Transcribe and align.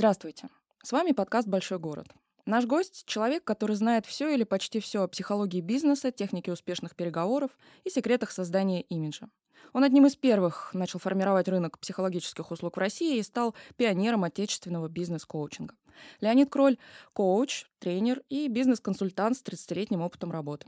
Здравствуйте. 0.00 0.48
С 0.82 0.92
вами 0.92 1.12
подкаст 1.12 1.46
«Большой 1.46 1.78
город». 1.78 2.06
Наш 2.46 2.64
гость– 2.64 3.04
человек, 3.06 3.44
который 3.44 3.76
знает 3.76 4.06
все 4.06 4.32
или 4.32 4.44
почти 4.44 4.80
все 4.80 5.02
о 5.02 5.08
психологии 5.08 5.60
бизнеса, 5.60 6.10
технике 6.10 6.50
успешных 6.50 6.96
переговоров 6.96 7.50
и 7.84 7.90
секретах 7.90 8.30
создания 8.30 8.80
имиджа. 8.80 9.28
Он 9.74 9.84
одним 9.84 10.06
из 10.06 10.16
первых 10.16 10.72
начал 10.72 11.00
формировать 11.00 11.48
рынок 11.48 11.78
психологических 11.78 12.50
услуг 12.50 12.76
в 12.76 12.80
России 12.80 13.18
и 13.18 13.22
стал 13.22 13.54
пионером 13.76 14.24
отечественного 14.24 14.88
бизнес-коучинга. 14.88 15.74
Леонид 16.22 16.48
Кроль– 16.48 16.78
коуч, 17.12 17.66
тренер 17.78 18.22
и 18.30 18.48
бизнес-консультант 18.48 19.36
с 19.36 19.42
30-летним 19.42 20.00
опытом 20.00 20.32
работы. 20.32 20.66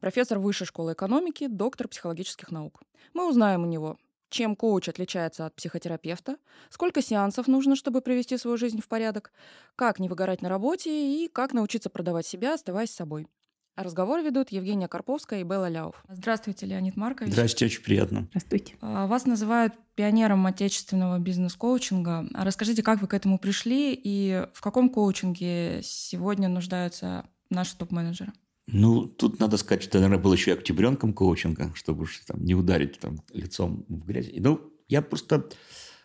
Профессор 0.00 0.40
Высшей 0.40 0.66
школы 0.66 0.94
экономики, 0.94 1.46
доктор 1.46 1.86
психологических 1.86 2.50
наук. 2.50 2.82
Мы 3.14 3.28
узнаем 3.28 3.62
у 3.62 3.66
него, 3.66 3.96
чем 4.32 4.56
коуч 4.56 4.88
отличается 4.88 5.46
от 5.46 5.54
психотерапевта, 5.54 6.36
сколько 6.70 7.02
сеансов 7.02 7.46
нужно, 7.46 7.76
чтобы 7.76 8.00
привести 8.00 8.36
свою 8.38 8.56
жизнь 8.56 8.80
в 8.80 8.88
порядок, 8.88 9.32
как 9.76 10.00
не 10.00 10.08
выгорать 10.08 10.42
на 10.42 10.48
работе 10.48 10.90
и 10.90 11.28
как 11.28 11.52
научиться 11.52 11.90
продавать 11.90 12.26
себя, 12.26 12.54
оставаясь 12.54 12.90
собой. 12.90 13.28
Разговор 13.74 14.20
ведут 14.20 14.50
Евгения 14.50 14.86
Карповская 14.86 15.40
и 15.40 15.44
Белла 15.44 15.68
Ляуф. 15.68 16.04
Здравствуйте, 16.08 16.66
Леонид 16.66 16.96
Маркович. 16.96 17.32
Здравствуйте, 17.32 17.66
очень 17.66 17.82
приятно. 17.82 18.26
Здравствуйте. 18.30 18.74
А, 18.82 19.06
вас 19.06 19.24
называют 19.24 19.72
пионером 19.94 20.46
отечественного 20.46 21.18
бизнес-коучинга. 21.18 22.26
А 22.34 22.44
расскажите, 22.44 22.82
как 22.82 23.00
вы 23.00 23.06
к 23.08 23.14
этому 23.14 23.38
пришли 23.38 23.94
и 23.94 24.46
в 24.52 24.60
каком 24.60 24.90
коучинге 24.90 25.80
сегодня 25.82 26.50
нуждаются 26.50 27.24
наши 27.48 27.76
топ-менеджеры? 27.76 28.32
Ну, 28.66 29.06
тут 29.06 29.40
надо 29.40 29.56
сказать, 29.56 29.82
что, 29.82 29.98
наверное, 29.98 30.22
был 30.22 30.32
еще 30.32 30.52
и 30.52 30.54
октябренком 30.54 31.12
коучинга, 31.12 31.72
чтобы 31.74 32.02
уж 32.02 32.18
там 32.26 32.44
не 32.44 32.54
ударить 32.54 32.98
там 33.00 33.18
лицом 33.32 33.84
в 33.88 34.04
грязь. 34.06 34.30
Ну, 34.34 34.72
я 34.88 35.02
просто 35.02 35.48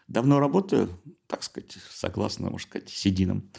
давно 0.07 0.39
работаю, 0.39 0.89
так 1.27 1.43
сказать, 1.43 1.77
согласно, 1.91 2.49
можно 2.49 2.67
сказать, 2.67 2.89
сединам. 2.89 3.51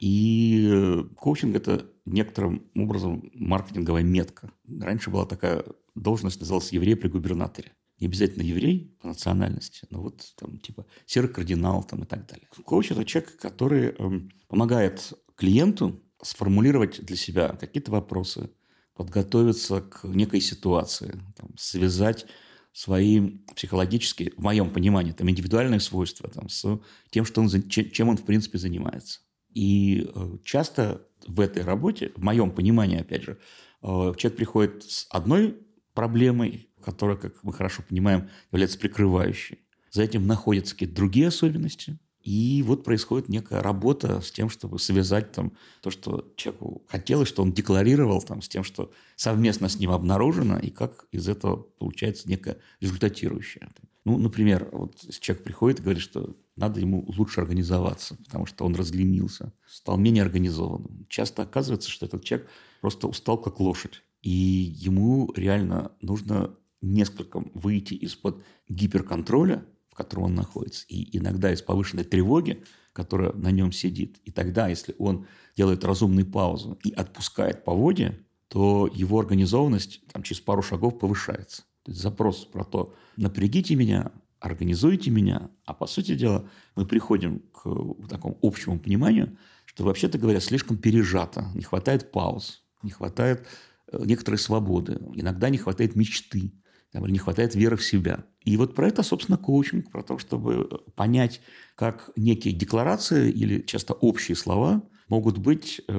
И 0.00 0.68
э, 0.70 1.04
коучинг– 1.16 1.56
это 1.56 1.90
некоторым 2.04 2.70
образом 2.76 3.30
маркетинговая 3.34 4.02
метка. 4.02 4.52
Раньше 4.68 5.10
была 5.10 5.26
такая 5.26 5.64
должность, 5.94 6.40
называлась 6.40 6.72
еврей 6.72 6.96
при 6.96 7.08
губернаторе. 7.08 7.72
Не 8.00 8.08
обязательно 8.08 8.42
еврей 8.42 8.96
по 9.00 9.08
национальности, 9.08 9.86
но 9.90 10.02
вот 10.02 10.34
там 10.36 10.58
типа 10.58 10.86
серый 11.06 11.30
кардинал 11.30 11.84
там 11.84 12.02
и 12.02 12.06
так 12.06 12.26
далее. 12.26 12.48
Коуч– 12.64 12.90
это 12.90 13.04
человек, 13.04 13.36
который 13.38 13.92
эм, 13.92 14.30
помогает 14.48 15.12
клиенту 15.36 16.03
сформулировать 16.24 17.04
для 17.04 17.16
себя 17.16 17.50
какие-то 17.50 17.92
вопросы, 17.92 18.50
подготовиться 18.94 19.80
к 19.80 20.04
некой 20.04 20.40
ситуации, 20.40 21.20
там, 21.36 21.50
связать 21.56 22.26
свои 22.72 23.38
психологические, 23.54 24.32
в 24.36 24.42
моем 24.42 24.70
понимании, 24.70 25.12
там, 25.12 25.30
индивидуальные 25.30 25.80
свойства 25.80 26.28
там, 26.28 26.48
с 26.48 26.80
тем, 27.10 27.24
что 27.24 27.40
он, 27.40 27.48
чем 27.68 28.08
он, 28.08 28.16
в 28.16 28.24
принципе, 28.24 28.58
занимается. 28.58 29.20
И 29.52 30.10
э, 30.12 30.38
часто 30.44 31.06
в 31.26 31.40
этой 31.40 31.62
работе, 31.62 32.12
в 32.16 32.22
моем 32.22 32.50
понимании, 32.50 33.00
опять 33.00 33.22
же, 33.22 33.38
э, 33.82 33.86
человек 34.16 34.36
приходит 34.36 34.82
с 34.84 35.06
одной 35.10 35.56
проблемой, 35.94 36.68
которая, 36.82 37.16
как 37.16 37.42
мы 37.44 37.52
хорошо 37.52 37.84
понимаем, 37.88 38.28
является 38.50 38.78
прикрывающей. 38.78 39.60
За 39.90 40.02
этим 40.02 40.26
находятся 40.26 40.74
какие-то 40.74 40.96
другие 40.96 41.28
особенности. 41.28 41.98
И 42.24 42.62
вот 42.66 42.84
происходит 42.84 43.28
некая 43.28 43.60
работа 43.60 44.22
с 44.22 44.32
тем, 44.32 44.48
чтобы 44.48 44.78
связать 44.78 45.32
там, 45.32 45.52
то, 45.82 45.90
что 45.90 46.32
человеку 46.36 46.82
хотелось, 46.88 47.28
что 47.28 47.42
он 47.42 47.52
декларировал, 47.52 48.22
там, 48.22 48.40
с 48.40 48.48
тем, 48.48 48.64
что 48.64 48.90
совместно 49.14 49.68
с 49.68 49.78
ним 49.78 49.90
обнаружено, 49.90 50.58
и 50.58 50.70
как 50.70 51.06
из 51.12 51.28
этого 51.28 51.56
получается 51.56 52.26
некое 52.28 52.56
результатирующее. 52.80 53.68
Ну, 54.06 54.16
например, 54.16 54.70
вот 54.72 54.96
человек 55.20 55.44
приходит 55.44 55.80
и 55.80 55.82
говорит, 55.82 56.02
что 56.02 56.34
надо 56.56 56.80
ему 56.80 57.04
лучше 57.16 57.42
организоваться, 57.42 58.16
потому 58.24 58.46
что 58.46 58.64
он 58.64 58.74
разленился, 58.74 59.52
стал 59.66 59.98
менее 59.98 60.22
организованным. 60.22 61.06
Часто 61.10 61.42
оказывается, 61.42 61.90
что 61.90 62.06
этот 62.06 62.24
человек 62.24 62.48
просто 62.80 63.06
устал 63.06 63.36
как 63.36 63.60
лошадь, 63.60 64.02
и 64.22 64.30
ему 64.30 65.30
реально 65.36 65.92
нужно 66.00 66.54
несколько 66.80 67.44
выйти 67.52 67.94
из-под 67.94 68.42
гиперконтроля, 68.68 69.66
в 69.94 69.96
котором 69.96 70.24
он 70.24 70.34
находится, 70.34 70.84
и 70.88 71.16
иногда 71.16 71.52
из 71.52 71.62
повышенной 71.62 72.02
тревоги, 72.02 72.64
которая 72.92 73.32
на 73.32 73.52
нем 73.52 73.70
сидит. 73.70 74.18
И 74.24 74.32
тогда, 74.32 74.66
если 74.66 74.92
он 74.98 75.28
делает 75.56 75.84
разумную 75.84 76.26
паузу 76.26 76.76
и 76.82 76.90
отпускает 76.90 77.64
поводья, 77.64 78.18
то 78.48 78.90
его 78.92 79.20
организованность 79.20 80.00
там, 80.12 80.24
через 80.24 80.40
пару 80.40 80.62
шагов 80.62 80.98
повышается. 80.98 81.62
То 81.84 81.92
есть 81.92 82.02
запрос 82.02 82.44
про 82.44 82.64
то, 82.64 82.92
напрягите 83.16 83.76
меня, 83.76 84.10
организуйте 84.40 85.12
меня, 85.12 85.48
а 85.64 85.74
по 85.74 85.86
сути 85.86 86.16
дела 86.16 86.50
мы 86.74 86.86
приходим 86.86 87.38
к 87.52 88.08
такому 88.08 88.36
общему 88.42 88.80
пониманию, 88.80 89.38
что 89.64 89.84
вообще-то 89.84 90.18
говоря 90.18 90.40
слишком 90.40 90.76
пережато, 90.76 91.52
не 91.54 91.62
хватает 91.62 92.10
пауз, 92.10 92.64
не 92.82 92.90
хватает 92.90 93.46
э, 93.92 94.02
некоторой 94.04 94.38
свободы, 94.38 94.98
иногда 95.14 95.50
не 95.50 95.58
хватает 95.58 95.94
мечты, 95.94 96.52
не 96.92 97.18
хватает 97.18 97.54
веры 97.54 97.76
в 97.76 97.84
себя. 97.84 98.24
И 98.44 98.56
вот 98.56 98.74
про 98.74 98.88
это, 98.88 99.02
собственно, 99.02 99.38
коучинг, 99.38 99.90
про 99.90 100.02
то, 100.02 100.18
чтобы 100.18 100.82
понять, 100.94 101.40
как 101.74 102.10
некие 102.16 102.54
декларации 102.54 103.30
или 103.30 103.62
часто 103.62 103.94
общие 103.94 104.36
слова 104.36 104.82
могут 105.08 105.38
быть 105.38 105.80
э, 105.88 105.92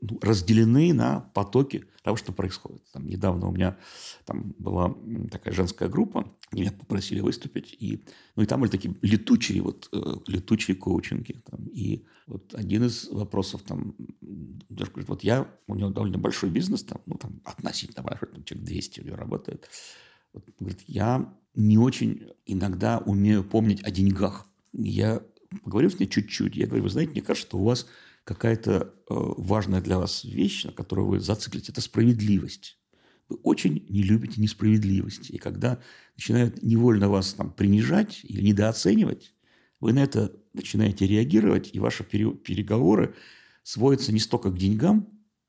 ну, 0.00 0.18
разделены 0.20 0.92
на 0.92 1.20
потоки 1.20 1.86
того, 2.02 2.16
что 2.16 2.32
происходит. 2.32 2.82
Там, 2.92 3.06
недавно 3.06 3.48
у 3.48 3.52
меня 3.52 3.78
там 4.24 4.54
была 4.58 4.94
такая 5.30 5.54
женская 5.54 5.88
группа, 5.88 6.32
меня 6.52 6.70
попросили 6.72 7.20
выступить, 7.20 7.74
и, 7.78 8.04
ну, 8.36 8.42
и 8.42 8.46
там 8.46 8.60
были 8.60 8.70
такие 8.70 8.94
летучие, 9.02 9.62
вот, 9.62 9.88
э, 9.92 10.16
летучие 10.26 10.76
коучинги. 10.76 11.42
Там, 11.50 11.66
и 11.66 12.04
вот 12.26 12.54
один 12.54 12.84
из 12.84 13.08
вопросов, 13.10 13.62
там, 13.62 13.94
девушка 14.20 14.94
говорит, 14.94 15.08
вот 15.08 15.24
я, 15.24 15.48
у 15.66 15.74
него 15.74 15.90
довольно 15.90 16.18
большой 16.18 16.50
бизнес, 16.50 16.84
там, 16.84 17.00
ну, 17.06 17.16
там, 17.16 17.40
относительно 17.44 18.02
большой, 18.02 18.28
там, 18.28 18.44
человек 18.44 18.66
200 18.66 19.00
у 19.00 19.04
него 19.04 19.16
работает. 19.16 19.68
Вот, 20.36 20.44
говорит, 20.58 20.80
я 20.86 21.34
не 21.54 21.78
очень 21.78 22.28
иногда 22.44 22.98
умею 22.98 23.42
помнить 23.42 23.82
о 23.82 23.90
деньгах. 23.90 24.46
Я 24.72 25.22
поговорил 25.64 25.90
с 25.90 25.98
ней 25.98 26.06
чуть-чуть, 26.06 26.54
я 26.54 26.66
говорю, 26.66 26.84
вы 26.84 26.90
знаете, 26.90 27.12
мне 27.12 27.22
кажется, 27.22 27.48
что 27.48 27.58
у 27.58 27.64
вас 27.64 27.86
какая-то 28.24 28.72
э, 28.72 28.82
важная 29.08 29.80
для 29.80 29.98
вас 29.98 30.24
вещь, 30.24 30.64
на 30.64 30.72
которую 30.72 31.08
вы 31.08 31.20
зациклите, 31.20 31.72
это 31.72 31.80
справедливость. 31.80 32.78
Вы 33.28 33.36
очень 33.42 33.86
не 33.88 34.02
любите 34.02 34.40
несправедливости. 34.40 35.32
И 35.32 35.38
когда 35.38 35.80
начинают 36.16 36.62
невольно 36.62 37.08
вас 37.08 37.32
там, 37.32 37.50
принижать 37.50 38.20
или 38.24 38.42
недооценивать, 38.42 39.32
вы 39.80 39.94
на 39.94 40.00
это 40.00 40.32
начинаете 40.52 41.06
реагировать, 41.06 41.70
и 41.72 41.78
ваши 41.78 42.04
переговоры 42.04 43.14
сводятся 43.62 44.12
не 44.12 44.20
столько 44.20 44.50
к 44.50 44.58
деньгам, 44.58 45.08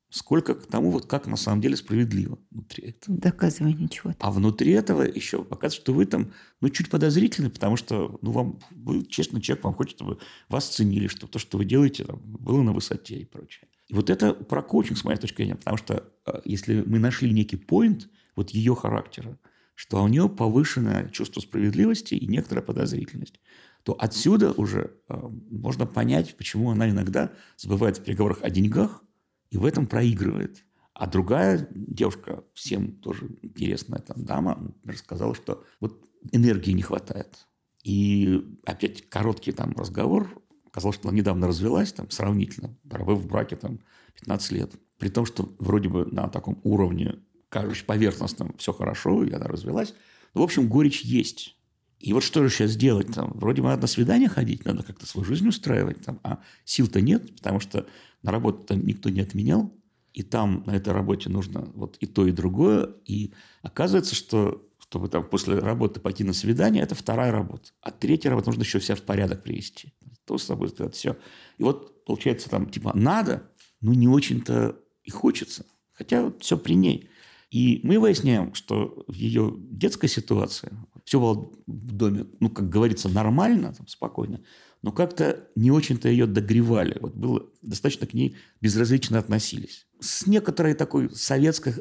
сколько 0.10 0.56
к 0.56 0.68
тому, 0.68 0.92
вот 0.92 1.06
как 1.06 1.28
на 1.28 1.36
самом 1.36 1.62
деле 1.62 1.76
справедливо 1.76 2.40
внутри 2.50 2.90
этого. 2.90 3.18
Доказывание 3.18 3.90
чего-то. 3.90 4.18
А 4.20 4.32
внутри 4.32 4.72
этого 4.72 5.04
еще 5.04 5.44
показывает, 5.44 5.82
что 5.82 5.94
вы 5.94 6.06
там 6.06 6.34
ну, 6.62 6.70
чуть 6.70 6.90
подозрительны, 6.90 7.50
потому 7.50 7.76
что 7.76 8.18
ну, 8.22 8.32
вам, 8.32 8.60
вы 8.72 9.06
честный 9.06 9.42
человек, 9.42 9.66
вам 9.66 9.74
хочет, 9.74 9.96
чтобы 9.96 10.20
вас 10.50 10.70
ценили, 10.70 11.08
чтобы 11.08 11.32
то, 11.32 11.40
что 11.40 11.58
вы 11.58 11.66
делаете, 11.66 12.06
там, 12.06 12.22
было 12.24 12.62
на 12.62 12.72
высоте 12.72 13.18
и 13.18 13.26
прочее. 13.26 13.68
И 13.88 13.94
вот 13.94 14.10
это 14.10 14.34
про 14.34 14.62
коучинг, 14.62 14.98
с 14.98 15.04
моей 15.04 15.18
точки 15.18 15.38
зрения, 15.38 15.56
потому 15.56 15.78
что 15.78 16.12
а, 16.26 16.42
если 16.46 16.82
мы 16.82 17.00
нашли 17.00 17.32
некий 17.32 17.58
поинт 17.58 18.10
вот 18.36 18.52
ее 18.52 18.76
характера, 18.76 19.38
что 19.76 20.02
у 20.04 20.08
нее 20.08 20.28
повышенное 20.28 21.10
чувство 21.10 21.40
справедливости 21.40 22.16
и 22.16 22.28
некоторая 22.28 22.64
подозрительность, 22.64 23.40
то 23.84 23.96
отсюда 23.98 24.52
уже 24.52 24.92
э, 25.08 25.18
можно 25.52 25.86
понять, 25.86 26.36
почему 26.36 26.72
она 26.72 26.90
иногда 26.90 27.32
забывает 27.58 27.98
в 27.98 28.04
переговорах 28.04 28.40
о 28.42 28.50
деньгах, 28.50 29.04
и 29.50 29.58
в 29.58 29.66
этом 29.66 29.88
проигрывает. 29.88 30.64
А 30.94 31.06
другая 31.06 31.68
девушка, 31.72 32.44
всем 32.54 32.94
тоже 32.94 33.38
интересная 33.42 34.00
там 34.00 34.24
дама, 34.26 34.74
рассказала, 34.84 35.36
что 35.36 35.64
вот 35.80 36.04
энергии 36.32 36.72
не 36.72 36.82
хватает. 36.82 37.48
И 37.84 38.44
опять 38.66 39.08
короткий 39.10 39.52
там 39.52 39.74
разговор. 39.74 40.42
Оказалось, 40.66 40.98
что 40.98 41.10
она 41.10 41.18
недавно 41.18 41.48
развелась, 41.48 41.94
там, 41.94 42.10
сравнительно, 42.10 42.76
пробыв 42.90 43.20
в 43.20 43.28
браке 43.28 43.56
там 43.56 43.80
15 44.16 44.52
лет. 44.52 44.74
При 44.98 45.10
том, 45.10 45.26
что 45.26 45.56
вроде 45.60 45.90
бы 45.90 46.06
на 46.06 46.28
таком 46.28 46.60
уровне, 46.64 47.20
кажется, 47.50 47.86
поверхностном 47.86 48.56
все 48.58 48.74
хорошо, 48.74 49.24
и 49.24 49.32
она 49.32 49.48
развелась. 49.48 49.94
Но, 50.34 50.42
в 50.42 50.44
общем, 50.44 50.68
горечь 50.68 51.02
есть. 51.02 51.57
И 52.00 52.14
вот 52.14 52.24
что 52.24 52.44
же 52.44 52.50
сейчас 52.50 52.76
делать? 52.76 53.14
Там, 53.14 53.32
вроде 53.36 53.62
бы 53.62 53.70
надо 53.70 53.84
на 53.84 53.88
свидание 53.88 54.30
ходить, 54.30 54.66
надо 54.66 54.84
как-то 54.84 55.08
свою 55.08 55.26
жизнь 55.26 55.48
устраивать, 55.48 56.04
там, 56.06 56.20
а 56.24 56.40
сил-то 56.64 57.02
нет, 57.02 57.36
потому 57.36 57.60
что 57.60 57.88
на 58.22 58.32
работу 58.32 58.76
никто 58.76 59.10
не 59.10 59.22
отменял, 59.22 59.74
и 60.14 60.24
там 60.24 60.64
на 60.66 60.76
этой 60.76 60.94
работе 60.94 61.30
нужно 61.30 61.72
вот 61.74 61.98
и 62.00 62.06
то, 62.06 62.28
и 62.28 62.32
другое. 62.32 62.90
И 63.06 63.34
оказывается, 63.62 64.16
что 64.16 64.68
чтобы 64.80 65.10
там 65.10 65.28
после 65.28 65.60
работы 65.60 66.00
пойти 66.00 66.24
на 66.24 66.34
свидание, 66.34 66.82
это 66.82 66.96
вторая 66.96 67.32
работа. 67.32 67.72
А 67.82 67.92
третья 67.92 68.30
работа 68.30 68.50
нужно 68.50 68.62
еще 68.62 68.80
себя 68.80 68.96
в 68.96 69.02
порядок 69.02 69.44
привести. 69.44 69.94
То 70.26 70.38
с 70.38 70.44
собой, 70.44 70.70
это 70.70 70.90
все. 70.90 71.18
И 71.58 71.64
вот 71.64 72.06
получается 72.06 72.50
там 72.50 72.70
типа 72.70 72.94
надо, 72.96 73.52
но 73.82 73.94
не 73.94 74.08
очень-то 74.08 74.80
и 75.04 75.12
хочется. 75.12 75.66
Хотя 75.94 76.24
вот 76.24 76.42
все 76.42 76.58
при 76.58 76.74
ней. 76.74 77.10
И 77.52 77.80
мы 77.84 78.00
выясняем, 78.00 78.54
что 78.54 79.04
в 79.08 79.14
ее 79.14 79.54
детской 79.58 80.08
ситуации 80.08 80.72
все 81.08 81.22
было 81.22 81.54
в 81.68 81.92
доме, 81.94 82.26
ну, 82.42 82.50
как 82.50 82.68
говорится, 82.68 83.08
нормально, 83.08 83.74
там, 83.74 83.88
спокойно, 83.88 84.42
но 84.82 84.92
как-то 84.92 85.48
не 85.56 85.72
очень-то 85.72 86.10
ее 86.10 86.28
догревали. 86.28 86.98
Вот 87.00 87.16
было 87.16 87.46
достаточно 87.62 88.06
к 88.08 88.14
ней 88.14 88.36
безразлично 88.60 89.18
относились. 89.18 89.88
С 90.02 90.28
некоторой 90.28 90.74
такой 90.74 91.10
советской, 91.16 91.76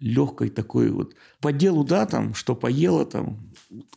легкой 0.00 0.50
такой 0.50 0.90
вот, 0.90 1.14
по 1.38 1.52
делу, 1.52 1.84
да, 1.84 2.06
там, 2.06 2.34
что 2.34 2.56
поела, 2.56 3.06
там, 3.06 3.54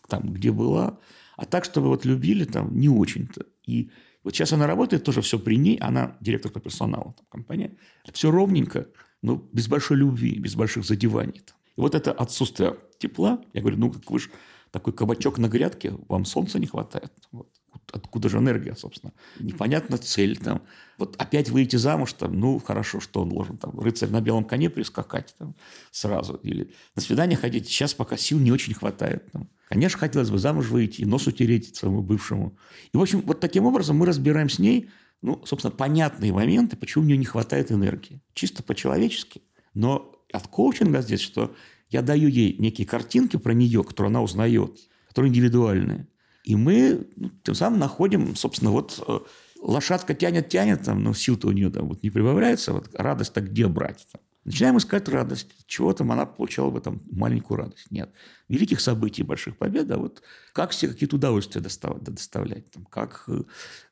там, 0.08 0.32
где 0.32 0.52
была, 0.52 1.00
а 1.36 1.46
так, 1.46 1.66
чтобы 1.66 1.88
вот 1.88 2.06
любили, 2.06 2.46
там, 2.46 2.78
не 2.78 2.88
очень-то. 2.88 3.48
И 3.66 3.90
вот 4.24 4.36
сейчас 4.36 4.54
она 4.54 4.68
работает, 4.68 5.04
тоже 5.04 5.22
все 5.22 5.40
при 5.40 5.58
ней, 5.58 5.78
она 5.78 6.16
директор 6.22 6.52
по 6.52 6.60
персоналу 6.60 7.16
там, 7.18 7.26
компания. 7.32 7.76
Все 8.14 8.30
ровненько, 8.30 8.86
но 9.24 9.50
без 9.52 9.68
большой 9.68 9.98
любви, 9.98 10.38
без 10.38 10.54
больших 10.54 10.86
задеваний. 10.86 11.42
И 11.76 11.82
вот 11.82 11.96
это 11.96 12.12
отсутствие 12.12 12.78
тепла, 13.06 13.42
я 13.54 13.62
говорю, 13.62 13.78
ну, 13.78 13.92
как 13.92 14.10
вы 14.10 14.20
же 14.20 14.30
такой 14.72 14.94
кабачок 14.94 15.38
на 15.38 15.48
грядке, 15.48 15.94
вам 16.10 16.26
солнца 16.26 16.60
не 16.60 16.68
хватает. 16.68 17.12
Вот. 17.32 17.50
Откуда 17.92 18.30
же 18.30 18.40
энергия, 18.40 18.76
собственно? 18.76 19.14
Непонятна 19.40 19.98
цель. 19.98 20.38
Там. 20.38 20.62
Вот 20.98 21.16
опять 21.18 21.50
выйти 21.50 21.76
замуж, 21.76 22.14
там, 22.14 22.38
ну, 22.40 22.60
хорошо, 22.60 23.00
что 23.00 23.22
он 23.22 23.30
должен 23.30 23.58
там, 23.58 23.80
рыцарь 23.80 24.10
на 24.10 24.22
белом 24.22 24.44
коне 24.44 24.70
прискакать 24.70 25.36
там, 25.38 25.56
сразу. 25.92 26.36
Или 26.44 26.74
на 26.96 27.02
свидание 27.02 27.38
ходить. 27.38 27.68
Сейчас 27.68 27.94
пока 27.94 28.18
сил 28.18 28.40
не 28.40 28.52
очень 28.52 28.74
хватает. 28.74 29.32
Там. 29.32 29.50
Конечно, 29.70 30.00
хотелось 30.00 30.30
бы 30.30 30.38
замуж 30.38 30.68
выйти 30.68 31.02
и 31.02 31.06
нос 31.06 31.28
утереть 31.28 31.76
своему 31.76 32.02
бывшему. 32.02 32.58
И, 32.92 32.98
в 32.98 33.02
общем, 33.02 33.22
вот 33.22 33.40
таким 33.40 33.66
образом 33.66 33.98
мы 33.98 34.06
разбираем 34.06 34.50
с 34.50 34.60
ней, 34.60 34.90
ну, 35.22 35.42
собственно, 35.46 35.72
понятные 35.72 36.34
моменты, 36.34 36.76
почему 36.76 37.04
у 37.04 37.08
нее 37.08 37.18
не 37.18 37.26
хватает 37.26 37.72
энергии. 37.72 38.22
Чисто 38.34 38.64
по-человечески. 38.64 39.42
Но 39.74 40.12
от 40.34 40.48
коучинга 40.48 41.02
здесь, 41.02 41.22
что 41.22 41.56
я 41.90 42.02
даю 42.02 42.28
ей 42.28 42.58
некие 42.58 42.88
картинки 42.88 43.38
про 43.38 43.54
нее, 43.54 43.84
которые 43.84 44.10
она 44.10 44.22
узнает, 44.22 44.78
которые 45.08 45.30
индивидуальные. 45.30 46.08
И 46.44 46.56
мы 46.56 47.08
ну, 47.16 47.32
тем 47.44 47.56
самым 47.56 47.80
находим, 47.80 48.36
собственно, 48.36 48.72
вот 48.72 49.04
э, 49.08 49.20
лошадка 49.62 50.14
тянет, 50.14 50.50
тянет, 50.50 50.86
но 50.88 51.14
сил-то 51.14 51.48
у 51.48 51.52
нее 51.52 51.70
там 51.70 51.90
вот 51.90 52.04
не 52.04 52.12
прибавляется, 52.12 52.74
вот 52.74 52.90
радость-то 52.94 53.42
где 53.42 53.68
брать? 53.68 54.06
Там? 54.12 54.22
Начинаем 54.46 54.78
искать 54.78 55.10
радость. 55.10 55.48
Чего 55.66 55.92
там 55.94 56.12
она 56.12 56.28
получала 56.28 56.70
бы 56.70 56.80
там 56.80 57.02
маленькую 57.12 57.58
радость? 57.58 57.88
Нет. 57.90 58.12
Великих 58.48 58.80
событий, 58.80 59.24
больших 59.24 59.58
побед, 59.58 59.90
а 59.90 59.98
вот 59.98 60.22
как 60.54 60.72
себе 60.72 60.92
какие-то 60.92 61.16
удовольствия 61.16 61.62
доставать, 61.62 62.04
доставлять, 62.04 62.70
там, 62.70 62.86
как 62.86 63.24
э, 63.28 63.42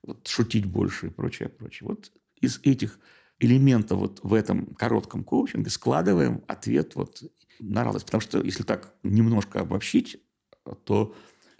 вот, 0.03 0.27
шутить 0.27 0.65
больше 0.67 1.07
и 1.07 1.09
прочее, 1.09 1.49
прочее. 1.49 1.87
Вот 1.89 2.11
из 2.39 2.59
этих 2.63 2.99
элементов 3.39 3.97
вот 3.97 4.19
в 4.21 4.31
этом 4.33 4.67
коротком 4.75 5.23
коучинге 5.23 5.71
складываем 5.71 6.43
ответ 6.47 6.93
вот 6.93 7.23
на 7.59 7.83
радость. 7.83 8.05
Потому 8.05 8.21
что 8.21 8.41
если 8.41 8.63
так 8.63 8.93
немножко 9.03 9.61
обобщить, 9.61 10.21
то 10.85 11.15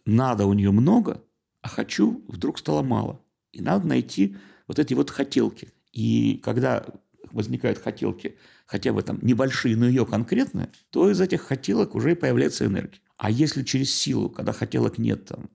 надо 0.06 0.45
у 0.45 0.54
нее 0.54 0.72
много, 0.72 1.24
а 1.62 1.68
хочу 1.68 2.24
вдруг 2.28 2.60
стало 2.60 2.81
мало. 2.81 3.22
И 3.51 3.62
надо 3.62 3.88
найти 3.88 4.36
вот 4.68 4.80
эти 4.80 4.94
вот 4.94 5.10
хотелки. 5.10 5.69
И 5.92 6.42
когда 6.44 6.86
возникают 7.31 7.80
хотелки, 7.80 8.38
хотя 8.66 8.94
бы 8.94 9.01
там 9.01 9.19
небольшие, 9.22 9.75
но 9.75 9.88
ее 9.88 10.06
конкретные, 10.06 10.69
то 10.90 11.10
из 11.10 11.22
этих 11.22 11.42
хотелок 11.42 11.96
уже 11.96 12.16
появляется 12.16 12.66
энергия. 12.66 13.00
А 13.18 13.30
если 13.30 13.63
через 13.63 13.94
силу, 13.94 14.30
когда 14.30 14.54
хотелок 14.54 14.98
нет, 14.98 15.25
там, 15.25 15.50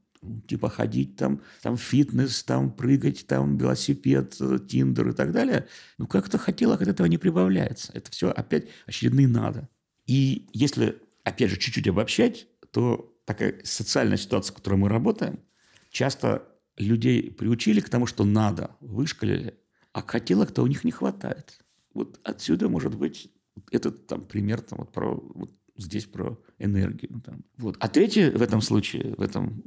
типа 0.46 0.68
ходить 0.68 1.16
там, 1.16 1.42
там 1.62 1.76
фитнес, 1.76 2.42
там 2.44 2.70
прыгать, 2.70 3.26
там 3.26 3.56
велосипед, 3.56 4.38
тиндер 4.68 5.08
и 5.08 5.12
так 5.12 5.32
далее, 5.32 5.66
ну 5.98 6.06
как-то 6.06 6.38
хотелок 6.38 6.82
от 6.82 6.88
этого 6.88 7.06
не 7.06 7.18
прибавляется. 7.18 7.92
Это 7.94 8.10
все 8.10 8.30
опять 8.30 8.68
очередные 8.86 9.28
надо. 9.28 9.68
И 10.08 10.48
если, 10.52 11.00
опять 11.22 11.50
же, 11.50 11.58
чуть-чуть 11.58 11.86
обобщать, 11.86 12.48
то 12.72 13.14
такая 13.24 13.60
социальная 13.62 14.16
ситуация, 14.16 14.52
в 14.52 14.56
которой 14.56 14.76
мы 14.76 14.88
работаем, 14.88 15.38
часто 15.90 16.48
людей 16.78 17.30
приучили 17.30 17.80
к 17.80 17.90
тому, 17.90 18.06
что 18.06 18.24
надо, 18.24 18.74
вышкалили, 18.80 19.60
а 19.92 20.02
хотелок-то 20.02 20.62
у 20.62 20.66
них 20.66 20.82
не 20.82 20.90
хватает. 20.90 21.60
Вот 21.92 22.18
отсюда 22.24 22.68
может 22.68 22.96
быть 22.96 23.30
этот 23.70 24.06
там 24.06 24.22
пример 24.22 24.62
там, 24.62 24.78
вот 24.80 24.92
про 24.92 25.14
вот 25.14 25.50
здесь 25.76 26.06
про 26.06 26.40
энергию. 26.58 27.20
Там. 27.20 27.44
Вот. 27.58 27.76
А 27.78 27.88
третий 27.88 28.30
в 28.30 28.42
этом 28.42 28.62
случае, 28.62 29.14
в 29.14 29.22
этом 29.22 29.62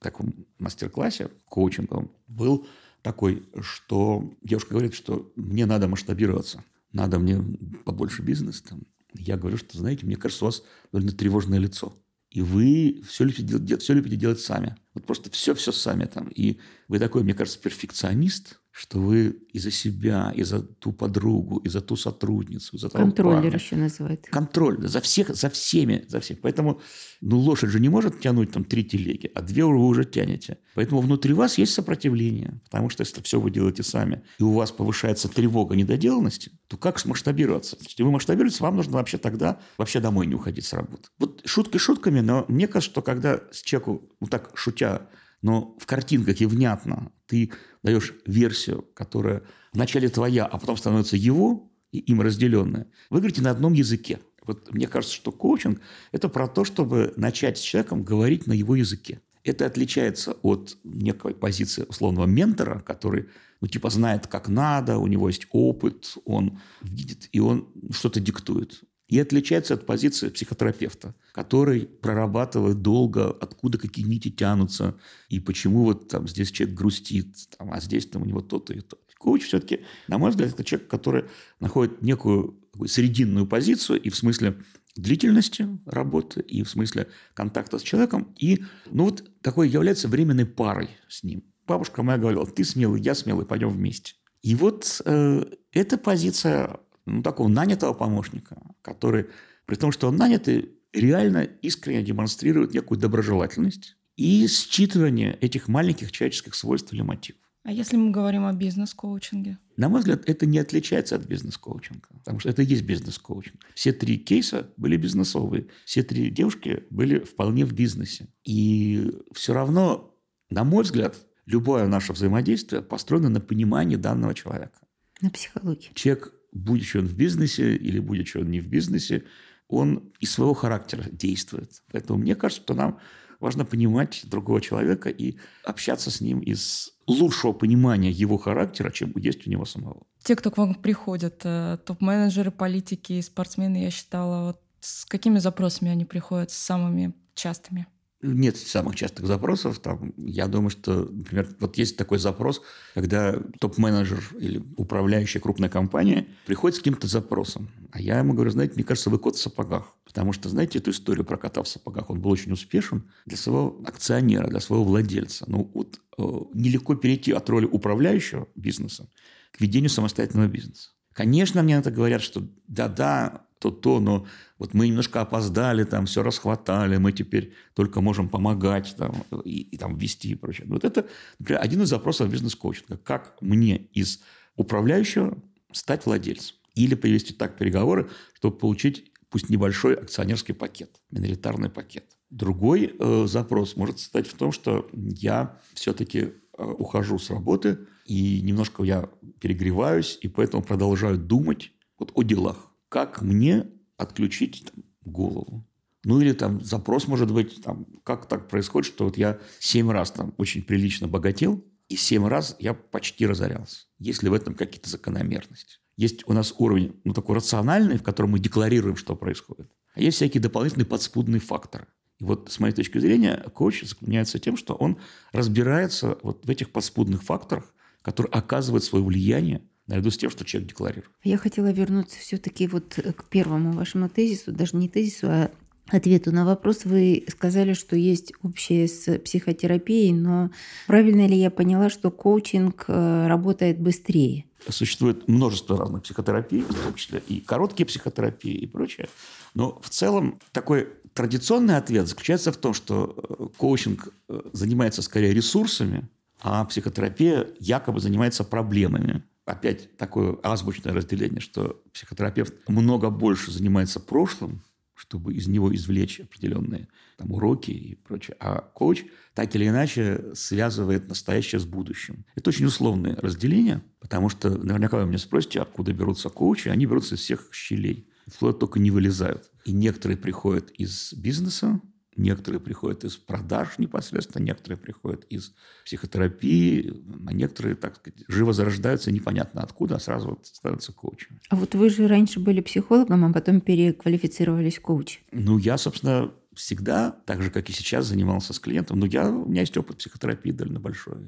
таком 0.00 0.46
мастер-классе 0.58 1.30
коучинговом 1.46 2.10
был 2.26 2.66
такой, 3.02 3.48
что 3.60 4.34
девушка 4.42 4.70
говорит, 4.70 4.94
что 4.94 5.32
мне 5.36 5.64
надо 5.64 5.86
масштабироваться, 5.86 6.64
надо 6.92 7.18
мне 7.18 7.40
побольше 7.84 8.22
бизнеса. 8.22 8.76
Я 9.18 9.36
говорю, 9.36 9.56
что, 9.56 9.78
знаете, 9.78 10.06
мне 10.06 10.16
кажется, 10.16 10.44
у 10.44 10.48
вас 10.48 10.62
довольно 10.92 11.12
тревожное 11.12 11.58
лицо 11.58 11.96
и 12.36 12.42
вы 12.42 13.02
все 13.08 13.24
любите, 13.24 13.78
все 13.78 13.94
любите 13.94 14.16
делать 14.16 14.40
сами. 14.40 14.76
Вот 14.92 15.06
просто 15.06 15.30
все-все 15.30 15.72
сами 15.72 16.04
там. 16.04 16.28
И 16.28 16.58
вы 16.86 16.98
такой, 16.98 17.22
мне 17.22 17.32
кажется, 17.32 17.58
перфекционист, 17.58 18.60
что 18.78 18.98
вы 18.98 19.38
и 19.54 19.58
за 19.58 19.70
себя, 19.70 20.34
и 20.36 20.42
за 20.42 20.60
ту 20.60 20.92
подругу, 20.92 21.56
и 21.64 21.68
за 21.70 21.80
ту 21.80 21.96
сотрудницу, 21.96 22.76
и 22.76 22.78
за 22.78 22.90
того 22.90 23.04
Контроллер 23.04 23.42
парня. 23.44 23.56
еще 23.56 23.74
называют. 23.74 24.26
Контроль, 24.26 24.76
да, 24.76 24.88
за 24.88 25.00
всех, 25.00 25.34
за 25.34 25.48
всеми, 25.48 26.04
за 26.08 26.20
всех. 26.20 26.42
Поэтому, 26.42 26.82
ну, 27.22 27.38
лошадь 27.38 27.70
же 27.70 27.80
не 27.80 27.88
может 27.88 28.20
тянуть 28.20 28.52
там 28.52 28.64
три 28.64 28.84
телеги, 28.84 29.30
а 29.34 29.40
две 29.40 29.64
вы 29.64 29.78
уже 29.78 30.04
тянете. 30.04 30.58
Поэтому 30.74 31.00
внутри 31.00 31.32
вас 31.32 31.56
есть 31.56 31.72
сопротивление, 31.72 32.60
потому 32.64 32.90
что 32.90 33.00
если 33.00 33.22
все 33.22 33.40
вы 33.40 33.50
делаете 33.50 33.82
сами, 33.82 34.22
и 34.38 34.42
у 34.42 34.52
вас 34.52 34.72
повышается 34.72 35.28
тревога 35.28 35.74
недоделанности, 35.74 36.50
то 36.68 36.76
как 36.76 37.02
масштабироваться? 37.06 37.78
Если 37.80 38.02
вы 38.02 38.10
масштабируетесь, 38.10 38.60
вам 38.60 38.76
нужно 38.76 38.98
вообще 38.98 39.16
тогда 39.16 39.58
вообще 39.78 40.00
домой 40.00 40.26
не 40.26 40.34
уходить 40.34 40.66
с 40.66 40.74
работы. 40.74 41.08
Вот 41.18 41.40
шутки 41.46 41.78
шутками, 41.78 42.20
но 42.20 42.44
мне 42.48 42.68
кажется, 42.68 42.90
что 42.90 43.00
когда 43.00 43.40
с 43.52 43.62
человеку, 43.62 44.10
ну 44.20 44.26
так 44.26 44.50
шутя, 44.54 45.08
но 45.42 45.76
в 45.78 45.86
картинках 45.86 46.40
и 46.40 46.46
внятно 46.46 47.12
ты 47.26 47.52
даешь 47.82 48.14
версию, 48.26 48.86
которая 48.94 49.42
вначале 49.72 50.08
твоя, 50.08 50.46
а 50.46 50.58
потом 50.58 50.76
становится 50.76 51.16
его, 51.16 51.70
и 51.92 51.98
им 51.98 52.20
разделенная, 52.20 52.90
вы 53.10 53.18
говорите 53.18 53.42
на 53.42 53.50
одном 53.50 53.72
языке. 53.72 54.18
Вот 54.44 54.72
мне 54.72 54.86
кажется, 54.86 55.14
что 55.14 55.32
коучинг– 55.32 55.80
это 56.12 56.28
про 56.28 56.46
то, 56.46 56.64
чтобы 56.64 57.12
начать 57.16 57.58
с 57.58 57.60
человеком 57.60 58.04
говорить 58.04 58.46
на 58.46 58.52
его 58.52 58.76
языке. 58.76 59.20
Это 59.44 59.66
отличается 59.66 60.32
от 60.42 60.76
некой 60.82 61.34
позиции 61.34 61.84
условного 61.88 62.26
ментора, 62.26 62.80
который, 62.80 63.28
ну, 63.60 63.68
типа, 63.68 63.90
знает, 63.90 64.26
как 64.26 64.48
надо, 64.48 64.98
у 64.98 65.06
него 65.06 65.28
есть 65.28 65.46
опыт, 65.52 66.16
он 66.24 66.60
видит, 66.82 67.28
и 67.32 67.40
он 67.40 67.68
что-то 67.92 68.20
диктует. 68.20 68.82
И 69.08 69.20
отличается 69.20 69.74
от 69.74 69.86
позиции 69.86 70.30
психотерапевта, 70.30 71.14
который 71.32 71.82
прорабатывает 71.86 72.82
долго, 72.82 73.30
откуда 73.30 73.78
какие 73.78 74.04
нити 74.04 74.30
тянутся, 74.30 74.96
и 75.28 75.38
почему 75.38 75.84
вот 75.84 76.08
там 76.08 76.26
здесь 76.26 76.50
человек 76.50 76.76
грустит, 76.76 77.36
там, 77.56 77.72
а 77.72 77.80
здесь 77.80 78.06
там 78.06 78.22
у 78.22 78.24
него 78.24 78.40
то-то 78.40 78.72
и 78.74 78.80
то. 78.80 78.98
Коуч 79.18 79.44
все-таки, 79.44 79.80
на 80.08 80.18
мой 80.18 80.30
взгляд, 80.30 80.50
это 80.50 80.64
человек, 80.64 80.88
который 80.88 81.24
находит 81.60 82.02
некую 82.02 82.60
срединную 82.86 83.46
позицию 83.46 84.00
и 84.00 84.10
в 84.10 84.16
смысле 84.16 84.56
длительности 84.96 85.68
работы, 85.86 86.40
и 86.40 86.62
в 86.62 86.68
смысле 86.68 87.08
контакта 87.34 87.78
с 87.78 87.82
человеком, 87.82 88.34
и 88.38 88.64
ну 88.90 89.04
вот 89.04 89.30
такой 89.40 89.68
является 89.68 90.08
временной 90.08 90.46
парой 90.46 90.90
с 91.08 91.22
ним. 91.22 91.44
Бабушка 91.66 92.02
моя 92.02 92.18
говорила, 92.18 92.46
ты 92.46 92.64
смелый, 92.64 93.00
я 93.00 93.14
смелый, 93.14 93.46
пойдем 93.46 93.70
вместе. 93.70 94.14
И 94.42 94.54
вот 94.54 95.02
э, 95.04 95.44
эта 95.72 95.98
позиция 95.98 96.78
ну, 97.06 97.22
такого 97.22 97.48
нанятого 97.48 97.94
помощника, 97.94 98.60
который, 98.82 99.26
при 99.64 99.76
том, 99.76 99.92
что 99.92 100.08
он 100.08 100.16
нанятый, 100.16 100.72
реально 100.92 101.44
искренне 101.62 102.02
демонстрирует 102.02 102.74
некую 102.74 102.98
доброжелательность 102.98 103.96
и 104.16 104.46
считывание 104.46 105.38
этих 105.38 105.68
маленьких 105.68 106.12
человеческих 106.12 106.54
свойств 106.54 106.92
или 106.92 107.02
мотивов. 107.02 107.40
А 107.66 107.72
если 107.72 107.96
мы 107.96 108.12
говорим 108.12 108.44
о 108.44 108.52
бизнес-коучинге? 108.52 109.58
На 109.76 109.88
мой 109.88 109.98
взгляд, 109.98 110.22
это 110.28 110.46
не 110.46 110.58
отличается 110.58 111.16
от 111.16 111.26
бизнес-коучинга, 111.26 112.08
потому 112.18 112.38
что 112.38 112.48
это 112.48 112.62
и 112.62 112.64
есть 112.64 112.84
бизнес-коучинг. 112.84 113.60
Все 113.74 113.92
три 113.92 114.18
кейса 114.18 114.70
были 114.76 114.96
бизнесовые, 114.96 115.66
все 115.84 116.04
три 116.04 116.30
девушки 116.30 116.84
были 116.90 117.18
вполне 117.18 117.64
в 117.64 117.72
бизнесе. 117.72 118.28
И 118.44 119.12
все 119.32 119.52
равно, 119.52 120.16
на 120.48 120.62
мой 120.62 120.84
взгляд, 120.84 121.16
любое 121.44 121.88
наше 121.88 122.12
взаимодействие 122.12 122.82
построено 122.82 123.28
на 123.28 123.40
понимании 123.40 123.96
данного 123.96 124.32
человека. 124.32 124.78
На 125.20 125.30
психологии. 125.30 125.90
Человек 125.94 126.35
будучи 126.56 126.96
он 126.96 127.06
в 127.06 127.14
бизнесе 127.14 127.76
или 127.76 127.98
будучи 127.98 128.38
он 128.38 128.50
не 128.50 128.60
в 128.60 128.68
бизнесе, 128.68 129.24
он 129.68 130.12
из 130.20 130.32
своего 130.32 130.54
характера 130.54 131.04
действует. 131.10 131.82
Поэтому 131.92 132.18
мне 132.18 132.34
кажется, 132.34 132.62
что 132.62 132.74
нам 132.74 132.98
важно 133.40 133.64
понимать 133.64 134.22
другого 134.24 134.60
человека 134.60 135.08
и 135.10 135.36
общаться 135.64 136.10
с 136.10 136.20
ним 136.20 136.40
из 136.40 136.92
лучшего 137.06 137.52
понимания 137.52 138.10
его 138.10 138.38
характера, 138.38 138.90
чем 138.90 139.12
есть 139.16 139.46
у 139.46 139.50
него 139.50 139.64
самого. 139.64 140.06
Те, 140.22 140.36
кто 140.36 140.50
к 140.50 140.58
вам 140.58 140.74
приходят, 140.74 141.42
э, 141.44 141.78
топ-менеджеры, 141.84 142.50
политики, 142.50 143.20
спортсмены, 143.20 143.82
я 143.82 143.90
считала, 143.90 144.46
вот 144.46 144.60
с 144.80 145.04
какими 145.04 145.38
запросами 145.38 145.90
они 145.90 146.04
приходят, 146.04 146.50
с 146.50 146.56
самыми 146.56 147.14
частыми? 147.34 147.86
Нет 148.34 148.56
самых 148.56 148.96
частых 148.96 149.26
запросов. 149.26 149.78
Там, 149.78 150.12
я 150.16 150.46
думаю, 150.46 150.70
что, 150.70 151.04
например, 151.04 151.48
вот 151.60 151.76
есть 151.78 151.96
такой 151.96 152.18
запрос, 152.18 152.62
когда 152.94 153.40
топ-менеджер 153.60 154.22
или 154.38 154.62
управляющая 154.76 155.40
крупная 155.40 155.68
компания 155.68 156.26
приходит 156.46 156.76
с 156.76 156.78
каким-то 156.78 157.06
запросом. 157.06 157.70
А 157.92 158.00
я 158.00 158.18
ему 158.18 158.34
говорю, 158.34 158.50
знаете, 158.50 158.74
мне 158.74 158.84
кажется, 158.84 159.10
вы 159.10 159.18
кот 159.18 159.36
в 159.36 159.40
сапогах. 159.40 159.94
Потому 160.04 160.32
что, 160.32 160.48
знаете, 160.48 160.78
эту 160.78 160.90
историю 160.90 161.24
про 161.24 161.36
кота 161.36 161.62
в 161.62 161.68
сапогах, 161.68 162.10
он 162.10 162.20
был 162.20 162.30
очень 162.30 162.52
успешен 162.52 163.10
для 163.26 163.36
своего 163.36 163.80
акционера, 163.86 164.48
для 164.48 164.60
своего 164.60 164.84
владельца. 164.84 165.44
Ну, 165.48 165.70
вот 165.74 166.00
э, 166.18 166.22
нелегко 166.54 166.94
перейти 166.94 167.32
от 167.32 167.48
роли 167.48 167.66
управляющего 167.66 168.48
бизнесом 168.54 169.08
к 169.50 169.60
ведению 169.60 169.90
самостоятельного 169.90 170.48
бизнеса. 170.48 170.90
Конечно, 171.12 171.62
мне 171.62 171.76
это 171.76 171.90
говорят, 171.90 172.20
что 172.20 172.46
да-да, 172.68 173.45
то-то, 173.58 174.00
но 174.00 174.26
вот 174.58 174.74
мы 174.74 174.88
немножко 174.88 175.20
опоздали, 175.20 175.84
там 175.84 176.06
все 176.06 176.22
расхватали, 176.22 176.96
мы 176.96 177.12
теперь 177.12 177.52
только 177.74 178.00
можем 178.00 178.28
помогать 178.28 178.94
там, 178.96 179.24
и, 179.44 179.60
и 179.62 179.76
там 179.76 179.96
вести 179.96 180.30
и 180.30 180.34
прочее. 180.34 180.66
Вот 180.68 180.84
это, 180.84 181.06
например, 181.38 181.62
один 181.62 181.82
из 181.82 181.88
запросов 181.88 182.30
бизнес-коучинга. 182.30 182.98
Как 182.98 183.36
мне 183.40 183.76
из 183.92 184.20
управляющего 184.56 185.38
стать 185.72 186.06
владельцем? 186.06 186.56
Или 186.74 186.94
привести 186.94 187.32
так 187.32 187.56
переговоры, 187.56 188.10
чтобы 188.34 188.58
получить 188.58 189.10
пусть 189.30 189.48
небольшой 189.48 189.94
акционерский 189.94 190.54
пакет, 190.54 191.00
миноритарный 191.10 191.70
пакет. 191.70 192.04
Другой 192.30 192.94
э, 192.98 193.26
запрос 193.26 193.76
может 193.76 193.98
состоять 193.98 194.26
в 194.26 194.34
том, 194.34 194.52
что 194.52 194.88
я 194.92 195.58
все-таки 195.74 196.18
э, 196.18 196.30
ухожу 196.62 197.18
с 197.18 197.30
работы, 197.30 197.78
и 198.04 198.40
немножко 198.42 198.82
я 198.84 199.08
перегреваюсь, 199.40 200.18
и 200.20 200.28
поэтому 200.28 200.62
продолжаю 200.62 201.18
думать 201.18 201.72
вот 201.98 202.12
о 202.14 202.22
делах 202.22 202.70
как 202.88 203.22
мне 203.22 203.66
отключить 203.96 204.70
там, 204.72 204.84
голову. 205.04 205.66
Ну 206.04 206.20
или 206.20 206.32
там 206.32 206.64
запрос 206.64 207.08
может 207.08 207.32
быть, 207.32 207.62
там, 207.62 207.86
как 208.04 208.26
так 208.26 208.48
происходит, 208.48 208.86
что 208.86 209.04
вот 209.04 209.16
я 209.16 209.40
семь 209.58 209.90
раз 209.90 210.12
там 210.12 210.34
очень 210.36 210.62
прилично 210.62 211.08
богател, 211.08 211.64
и 211.88 211.96
семь 211.96 212.26
раз 212.26 212.56
я 212.58 212.74
почти 212.74 213.26
разорялся. 213.26 213.86
Есть 213.98 214.22
ли 214.22 214.28
в 214.28 214.34
этом 214.34 214.54
какие-то 214.54 214.90
закономерности? 214.90 215.78
Есть 215.96 216.28
у 216.28 216.32
нас 216.32 216.54
уровень, 216.58 217.00
ну, 217.04 217.14
такой 217.14 217.36
рациональный, 217.36 217.96
в 217.96 218.02
котором 218.02 218.30
мы 218.30 218.38
декларируем, 218.38 218.96
что 218.96 219.16
происходит. 219.16 219.70
А 219.94 220.00
есть 220.00 220.16
всякие 220.16 220.42
дополнительные 220.42 220.86
подспудные 220.86 221.40
факторы. 221.40 221.86
И 222.18 222.24
вот 222.24 222.50
с 222.50 222.60
моей 222.60 222.74
точки 222.74 222.98
зрения, 222.98 223.42
коуч 223.54 223.82
заклоняется 223.82 224.38
тем, 224.38 224.56
что 224.56 224.74
он 224.74 224.98
разбирается 225.32 226.18
вот 226.22 226.44
в 226.44 226.50
этих 226.50 226.70
подспудных 226.70 227.22
факторах, 227.22 227.72
которые 228.02 228.30
оказывают 228.30 228.84
свое 228.84 229.04
влияние 229.04 229.62
наряду 229.86 230.10
с 230.10 230.18
тем, 230.18 230.30
что 230.30 230.44
человек 230.44 230.70
декларирует. 230.70 231.10
Я 231.22 231.38
хотела 231.38 231.72
вернуться 231.72 232.18
все-таки 232.18 232.66
вот 232.66 232.94
к 232.94 233.24
первому 233.24 233.72
вашему 233.72 234.08
тезису, 234.08 234.52
даже 234.52 234.76
не 234.76 234.88
тезису, 234.88 235.26
а 235.28 235.50
ответу 235.88 236.32
на 236.32 236.44
вопрос. 236.44 236.84
Вы 236.84 237.24
сказали, 237.28 237.72
что 237.72 237.96
есть 237.96 238.32
общее 238.42 238.88
с 238.88 239.18
психотерапией, 239.18 240.12
но 240.12 240.50
правильно 240.86 241.26
ли 241.26 241.36
я 241.36 241.50
поняла, 241.50 241.90
что 241.90 242.10
коучинг 242.10 242.86
э, 242.88 243.26
работает 243.28 243.78
быстрее? 243.78 244.46
Существует 244.68 245.28
множество 245.28 245.76
разных 245.76 246.02
психотерапий, 246.02 246.62
в 246.62 246.74
том 246.74 246.94
числе 246.94 247.22
и 247.28 247.40
короткие 247.40 247.86
психотерапии 247.86 248.52
и 248.52 248.66
прочее. 248.66 249.08
Но 249.54 249.78
в 249.80 249.88
целом 249.90 250.40
такой 250.50 250.88
традиционный 251.14 251.76
ответ 251.76 252.08
заключается 252.08 252.50
в 252.50 252.56
том, 252.56 252.74
что 252.74 253.14
э, 253.16 253.46
коучинг 253.56 254.08
э, 254.28 254.40
занимается 254.52 255.02
скорее 255.02 255.32
ресурсами, 255.32 256.08
а 256.42 256.64
психотерапия 256.64 257.48
якобы 257.60 258.00
занимается 258.00 258.44
проблемами 258.44 259.22
опять 259.46 259.96
такое 259.96 260.36
азбучное 260.42 260.92
разделение, 260.92 261.40
что 261.40 261.82
психотерапевт 261.94 262.68
много 262.68 263.08
больше 263.08 263.50
занимается 263.50 264.00
прошлым, 264.00 264.62
чтобы 264.94 265.34
из 265.34 265.46
него 265.46 265.74
извлечь 265.74 266.20
определенные 266.20 266.88
там, 267.16 267.30
уроки 267.32 267.70
и 267.70 267.94
прочее. 267.94 268.36
А 268.40 268.60
коуч 268.60 269.04
так 269.34 269.54
или 269.54 269.68
иначе 269.68 270.34
связывает 270.34 271.08
настоящее 271.08 271.60
с 271.60 271.64
будущим. 271.64 272.24
Это 272.34 272.50
очень 272.50 272.66
условное 272.66 273.16
разделение, 273.16 273.82
потому 274.00 274.28
что 274.28 274.50
наверняка 274.50 274.98
вы 274.98 275.06
меня 275.06 275.18
спросите, 275.18 275.60
откуда 275.60 275.92
берутся 275.92 276.28
коучи. 276.28 276.68
Они 276.68 276.86
берутся 276.86 277.14
из 277.14 277.20
всех 277.20 277.48
щелей. 277.52 278.10
Вплоть 278.26 278.58
только 278.58 278.80
не 278.80 278.90
вылезают. 278.90 279.50
И 279.64 279.72
некоторые 279.72 280.16
приходят 280.16 280.70
из 280.70 281.12
бизнеса, 281.12 281.80
Некоторые 282.16 282.60
приходят 282.60 283.04
из 283.04 283.16
продаж 283.16 283.78
непосредственно, 283.78 284.42
некоторые 284.42 284.78
приходят 284.78 285.24
из 285.24 285.54
психотерапии, 285.84 286.94
а 287.26 287.32
некоторые, 287.32 287.76
так 287.76 287.96
сказать, 287.96 288.24
живо 288.28 288.52
зарождаются 288.52 289.12
непонятно 289.12 289.62
откуда, 289.62 289.96
а 289.96 290.00
сразу 290.00 290.30
вот 290.30 290.46
становятся 290.46 290.92
коучами. 290.92 291.40
А 291.50 291.56
вот 291.56 291.74
вы 291.74 291.90
же 291.90 292.08
раньше 292.08 292.40
были 292.40 292.60
психологом, 292.60 293.24
а 293.24 293.32
потом 293.32 293.60
переквалифицировались 293.60 294.78
в 294.78 294.80
коуч. 294.80 295.20
Ну, 295.30 295.58
я, 295.58 295.76
собственно, 295.76 296.32
всегда, 296.54 297.10
так 297.26 297.42
же, 297.42 297.50
как 297.50 297.68
и 297.68 297.72
сейчас, 297.72 298.06
занимался 298.06 298.52
с 298.52 298.58
клиентом. 298.58 298.98
Но 298.98 299.06
я, 299.06 299.30
у 299.30 299.46
меня 299.46 299.60
есть 299.60 299.76
опыт 299.76 299.98
психотерапии 299.98 300.52
довольно 300.52 300.80
большой. 300.80 301.18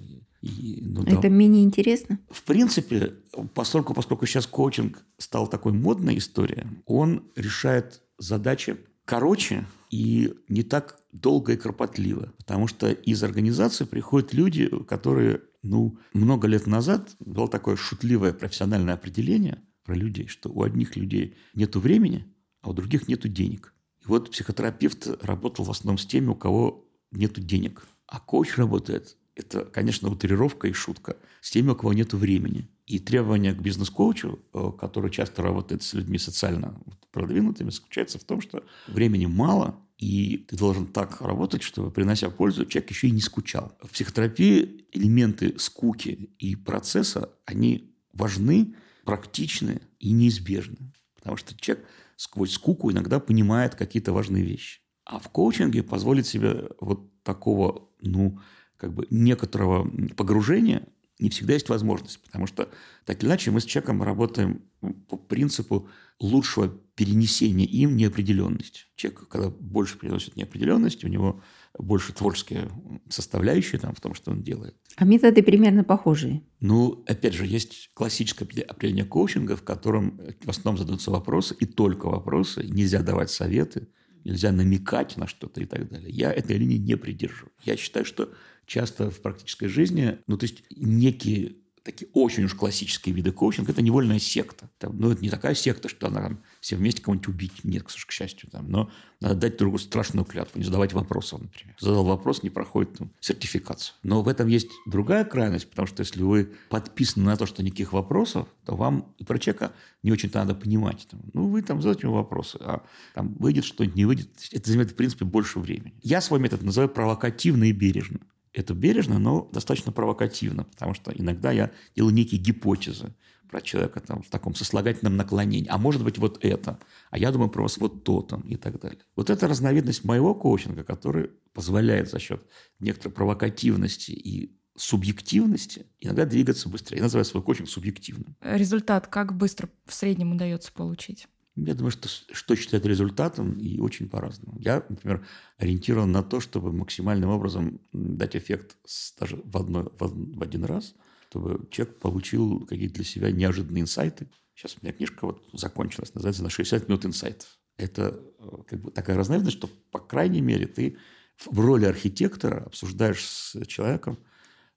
И, 0.40 0.80
ну, 0.82 1.02
Это 1.02 1.22
да. 1.22 1.28
менее 1.28 1.64
интересно? 1.64 2.18
В 2.30 2.42
принципе, 2.44 3.14
поскольку, 3.54 3.92
поскольку 3.92 4.26
сейчас 4.26 4.46
коучинг 4.46 5.04
стал 5.18 5.48
такой 5.48 5.72
модной 5.72 6.18
историей, 6.18 6.66
он 6.86 7.24
решает 7.36 8.00
задачи 8.18 8.78
короче 9.08 9.64
и 9.90 10.34
не 10.48 10.62
так 10.62 11.00
долго 11.12 11.54
и 11.54 11.56
кропотливо. 11.56 12.34
Потому 12.36 12.66
что 12.68 12.90
из 12.90 13.22
организации 13.24 13.86
приходят 13.86 14.34
люди, 14.34 14.68
которые, 14.84 15.40
ну, 15.62 15.98
много 16.12 16.46
лет 16.46 16.66
назад 16.66 17.16
было 17.18 17.48
такое 17.48 17.76
шутливое 17.76 18.34
профессиональное 18.34 18.92
определение 18.92 19.62
про 19.84 19.94
людей, 19.94 20.26
что 20.26 20.50
у 20.50 20.62
одних 20.62 20.94
людей 20.94 21.38
нет 21.54 21.74
времени, 21.76 22.26
а 22.60 22.68
у 22.68 22.72
других 22.74 23.08
нет 23.08 23.20
денег. 23.32 23.72
И 24.04 24.08
вот 24.08 24.30
психотерапевт 24.30 25.08
работал 25.22 25.64
в 25.64 25.70
основном 25.70 25.96
с 25.96 26.04
теми, 26.04 26.26
у 26.26 26.34
кого 26.34 26.86
нет 27.10 27.32
денег. 27.40 27.86
А 28.06 28.20
коуч 28.20 28.58
работает, 28.58 29.16
это, 29.34 29.64
конечно, 29.64 30.10
утрировка 30.10 30.68
и 30.68 30.72
шутка, 30.72 31.16
с 31.40 31.50
теми, 31.50 31.70
у 31.70 31.74
кого 31.74 31.94
нет 31.94 32.12
времени. 32.12 32.68
И 32.86 32.98
требование 32.98 33.54
к 33.54 33.62
бизнес-коучу, 33.62 34.38
э, 34.52 34.72
который 34.78 35.10
часто 35.10 35.42
работает 35.42 35.82
с 35.82 35.94
людьми 35.94 36.18
социально 36.18 36.78
продвинутыми, 37.12 37.70
заключается 37.70 38.18
в 38.18 38.24
том, 38.24 38.40
что 38.40 38.64
времени 38.86 39.26
мало, 39.26 39.80
и 39.98 40.46
ты 40.48 40.56
должен 40.56 40.86
так 40.86 41.20
работать, 41.20 41.62
чтобы, 41.62 41.90
принося 41.90 42.30
пользу, 42.30 42.66
человек 42.66 42.90
еще 42.90 43.08
и 43.08 43.12
не 43.12 43.20
скучал. 43.20 43.76
В 43.82 43.90
психотерапии 43.90 44.86
элементы 44.92 45.58
скуки 45.58 46.30
и 46.38 46.54
процесса, 46.54 47.30
они 47.44 47.94
важны, 48.12 48.74
практичны 49.04 49.80
и 49.98 50.12
неизбежны. 50.12 50.92
Потому 51.16 51.36
что 51.36 51.58
человек 51.58 51.84
сквозь 52.16 52.52
скуку 52.52 52.92
иногда 52.92 53.20
понимает 53.20 53.74
какие-то 53.74 54.12
важные 54.12 54.44
вещи. 54.44 54.80
А 55.04 55.18
в 55.18 55.28
коучинге 55.30 55.82
позволить 55.82 56.26
себе 56.26 56.68
вот 56.80 57.22
такого, 57.22 57.88
ну, 58.00 58.38
как 58.76 58.92
бы 58.92 59.06
некоторого 59.10 59.90
погружения 60.16 60.86
не 61.18 61.30
всегда 61.30 61.54
есть 61.54 61.68
возможность, 61.68 62.22
потому 62.22 62.46
что 62.46 62.68
так 63.04 63.20
или 63.22 63.28
иначе 63.28 63.50
мы 63.50 63.60
с 63.60 63.64
человеком 63.64 64.02
работаем 64.02 64.62
по 65.08 65.16
принципу 65.16 65.88
лучшего 66.20 66.68
перенесения 66.68 67.66
им 67.66 67.96
неопределенности. 67.96 68.82
Человек, 68.96 69.28
когда 69.28 69.50
больше 69.50 69.98
приносит 69.98 70.36
неопределенности, 70.36 71.06
у 71.06 71.08
него 71.08 71.40
больше 71.78 72.12
творческие 72.12 72.70
составляющие 73.08 73.80
там, 73.80 73.94
в 73.94 74.00
том, 74.00 74.14
что 74.14 74.32
он 74.32 74.42
делает. 74.42 74.76
А 74.96 75.04
методы 75.04 75.42
примерно 75.44 75.84
похожие? 75.84 76.42
Ну, 76.58 77.04
опять 77.06 77.34
же, 77.34 77.46
есть 77.46 77.90
классическое 77.94 78.48
определение 78.64 79.04
коучинга, 79.04 79.54
в 79.56 79.62
котором 79.62 80.20
в 80.42 80.50
основном 80.50 80.78
задаются 80.78 81.12
вопросы, 81.12 81.54
и 81.60 81.66
только 81.66 82.06
вопросы, 82.06 82.64
нельзя 82.64 83.02
давать 83.02 83.30
советы, 83.30 83.88
нельзя 84.24 84.50
намекать 84.50 85.16
на 85.16 85.28
что-то 85.28 85.60
и 85.60 85.66
так 85.66 85.88
далее. 85.88 86.10
Я 86.10 86.32
этой 86.32 86.56
линии 86.56 86.78
не 86.78 86.96
придерживаю. 86.96 87.52
Я 87.62 87.76
считаю, 87.76 88.04
что 88.04 88.32
часто 88.66 89.10
в 89.10 89.20
практической 89.20 89.68
жизни, 89.68 90.18
ну, 90.26 90.36
то 90.36 90.44
есть 90.44 90.64
некие 90.70 91.58
такие 91.88 92.10
очень 92.12 92.44
уж 92.44 92.54
классические 92.54 93.14
виды 93.14 93.32
коучинга, 93.32 93.72
это 93.72 93.80
невольная 93.80 94.18
секта. 94.18 94.68
Там, 94.78 94.98
ну, 94.98 95.10
это 95.10 95.22
не 95.22 95.30
такая 95.30 95.54
секта, 95.54 95.88
что 95.88 96.08
она 96.08 96.20
там, 96.20 96.42
все 96.60 96.76
вместе 96.76 97.00
кого-нибудь 97.00 97.28
убить. 97.28 97.64
Нет, 97.64 97.84
к 97.84 98.10
счастью. 98.12 98.50
Там, 98.50 98.70
но 98.70 98.90
надо 99.20 99.36
дать 99.36 99.56
другу 99.56 99.78
страшную 99.78 100.26
клятву, 100.26 100.58
не 100.58 100.66
задавать 100.66 100.92
вопросов, 100.92 101.40
например. 101.40 101.74
Задал 101.80 102.04
вопрос, 102.04 102.42
не 102.42 102.50
проходит 102.50 102.98
там, 102.98 103.10
сертификацию. 103.20 103.94
Но 104.02 104.20
в 104.20 104.28
этом 104.28 104.48
есть 104.48 104.68
другая 104.86 105.24
крайность, 105.24 105.70
потому 105.70 105.86
что 105.88 106.02
если 106.02 106.22
вы 106.22 106.52
подписаны 106.68 107.24
на 107.24 107.38
то, 107.38 107.46
что 107.46 107.62
никаких 107.62 107.94
вопросов, 107.94 108.48
то 108.66 108.76
вам 108.76 109.14
и 109.16 109.24
про 109.24 109.38
человека 109.38 109.72
не 110.02 110.12
очень-то 110.12 110.40
надо 110.40 110.54
понимать. 110.54 111.06
Там, 111.10 111.22
ну, 111.32 111.48
вы 111.48 111.62
там 111.62 111.80
задаете 111.80 112.06
ему 112.06 112.16
вопросы, 112.16 112.58
а 112.60 112.82
там 113.14 113.34
выйдет 113.38 113.64
что-нибудь, 113.64 113.96
не 113.96 114.04
выйдет. 114.04 114.28
Это 114.52 114.68
займет, 114.68 114.90
в 114.90 114.94
принципе, 114.94 115.24
больше 115.24 115.58
времени. 115.58 115.94
Я 116.02 116.20
свой 116.20 116.38
метод 116.38 116.62
называю 116.62 116.90
провокативно 116.90 117.64
и 117.64 117.72
бережно 117.72 118.20
это 118.52 118.74
бережно, 118.74 119.18
но 119.18 119.48
достаточно 119.52 119.92
провокативно, 119.92 120.64
потому 120.64 120.94
что 120.94 121.12
иногда 121.12 121.50
я 121.50 121.70
делаю 121.94 122.14
некие 122.14 122.40
гипотезы 122.40 123.14
про 123.48 123.60
человека 123.60 124.00
там, 124.00 124.22
в 124.22 124.28
таком 124.28 124.54
сослагательном 124.54 125.16
наклонении. 125.16 125.68
А 125.70 125.78
может 125.78 126.04
быть, 126.04 126.18
вот 126.18 126.44
это. 126.44 126.78
А 127.10 127.18
я 127.18 127.32
думаю 127.32 127.48
про 127.50 127.62
вас 127.62 127.78
вот 127.78 128.04
то 128.04 128.22
там 128.22 128.42
и 128.42 128.56
так 128.56 128.78
далее. 128.80 129.00
Вот 129.16 129.30
это 129.30 129.48
разновидность 129.48 130.04
моего 130.04 130.34
коучинга, 130.34 130.84
который 130.84 131.30
позволяет 131.54 132.10
за 132.10 132.18
счет 132.18 132.46
некоторой 132.78 133.14
провокативности 133.14 134.12
и 134.12 134.58
субъективности 134.76 135.86
иногда 135.98 136.24
двигаться 136.24 136.68
быстрее. 136.68 136.98
Я 136.98 137.04
называю 137.04 137.24
свой 137.24 137.42
коучинг 137.42 137.68
субъективным. 137.68 138.36
Результат 138.40 139.08
как 139.08 139.36
быстро 139.36 139.68
в 139.86 139.92
среднем 139.92 140.32
удается 140.32 140.72
получить? 140.72 141.26
Я 141.66 141.74
думаю, 141.74 141.90
что 141.90 142.08
что 142.08 142.56
считать 142.56 142.84
результатом, 142.84 143.58
и 143.58 143.78
очень 143.78 144.08
по-разному. 144.08 144.58
Я, 144.60 144.84
например, 144.88 145.26
ориентирован 145.58 146.10
на 146.12 146.22
то, 146.22 146.40
чтобы 146.40 146.72
максимальным 146.72 147.30
образом 147.30 147.80
дать 147.92 148.36
эффект 148.36 148.76
даже 149.18 149.36
в, 149.44 149.56
одно, 149.56 149.92
в, 149.98 150.42
один 150.42 150.64
раз, 150.64 150.94
чтобы 151.28 151.68
человек 151.70 151.98
получил 151.98 152.66
какие-то 152.66 152.94
для 152.94 153.04
себя 153.04 153.30
неожиданные 153.30 153.82
инсайты. 153.82 154.28
Сейчас 154.54 154.76
у 154.76 154.84
меня 154.84 154.92
книжка 154.92 155.26
вот 155.26 155.48
закончилась, 155.52 156.14
называется 156.14 156.42
«На 156.42 156.50
60 156.50 156.88
минут 156.88 157.04
инсайтов». 157.06 157.58
Это 157.76 158.20
э, 158.38 158.48
как 158.66 158.80
бы 158.80 158.90
такая 158.90 159.16
разновидность, 159.16 159.56
что, 159.56 159.70
по 159.92 160.00
крайней 160.00 160.40
мере, 160.40 160.66
ты 160.66 160.98
в 161.46 161.60
роли 161.60 161.84
архитектора 161.84 162.64
обсуждаешь 162.64 163.24
с 163.24 163.64
человеком, 163.66 164.18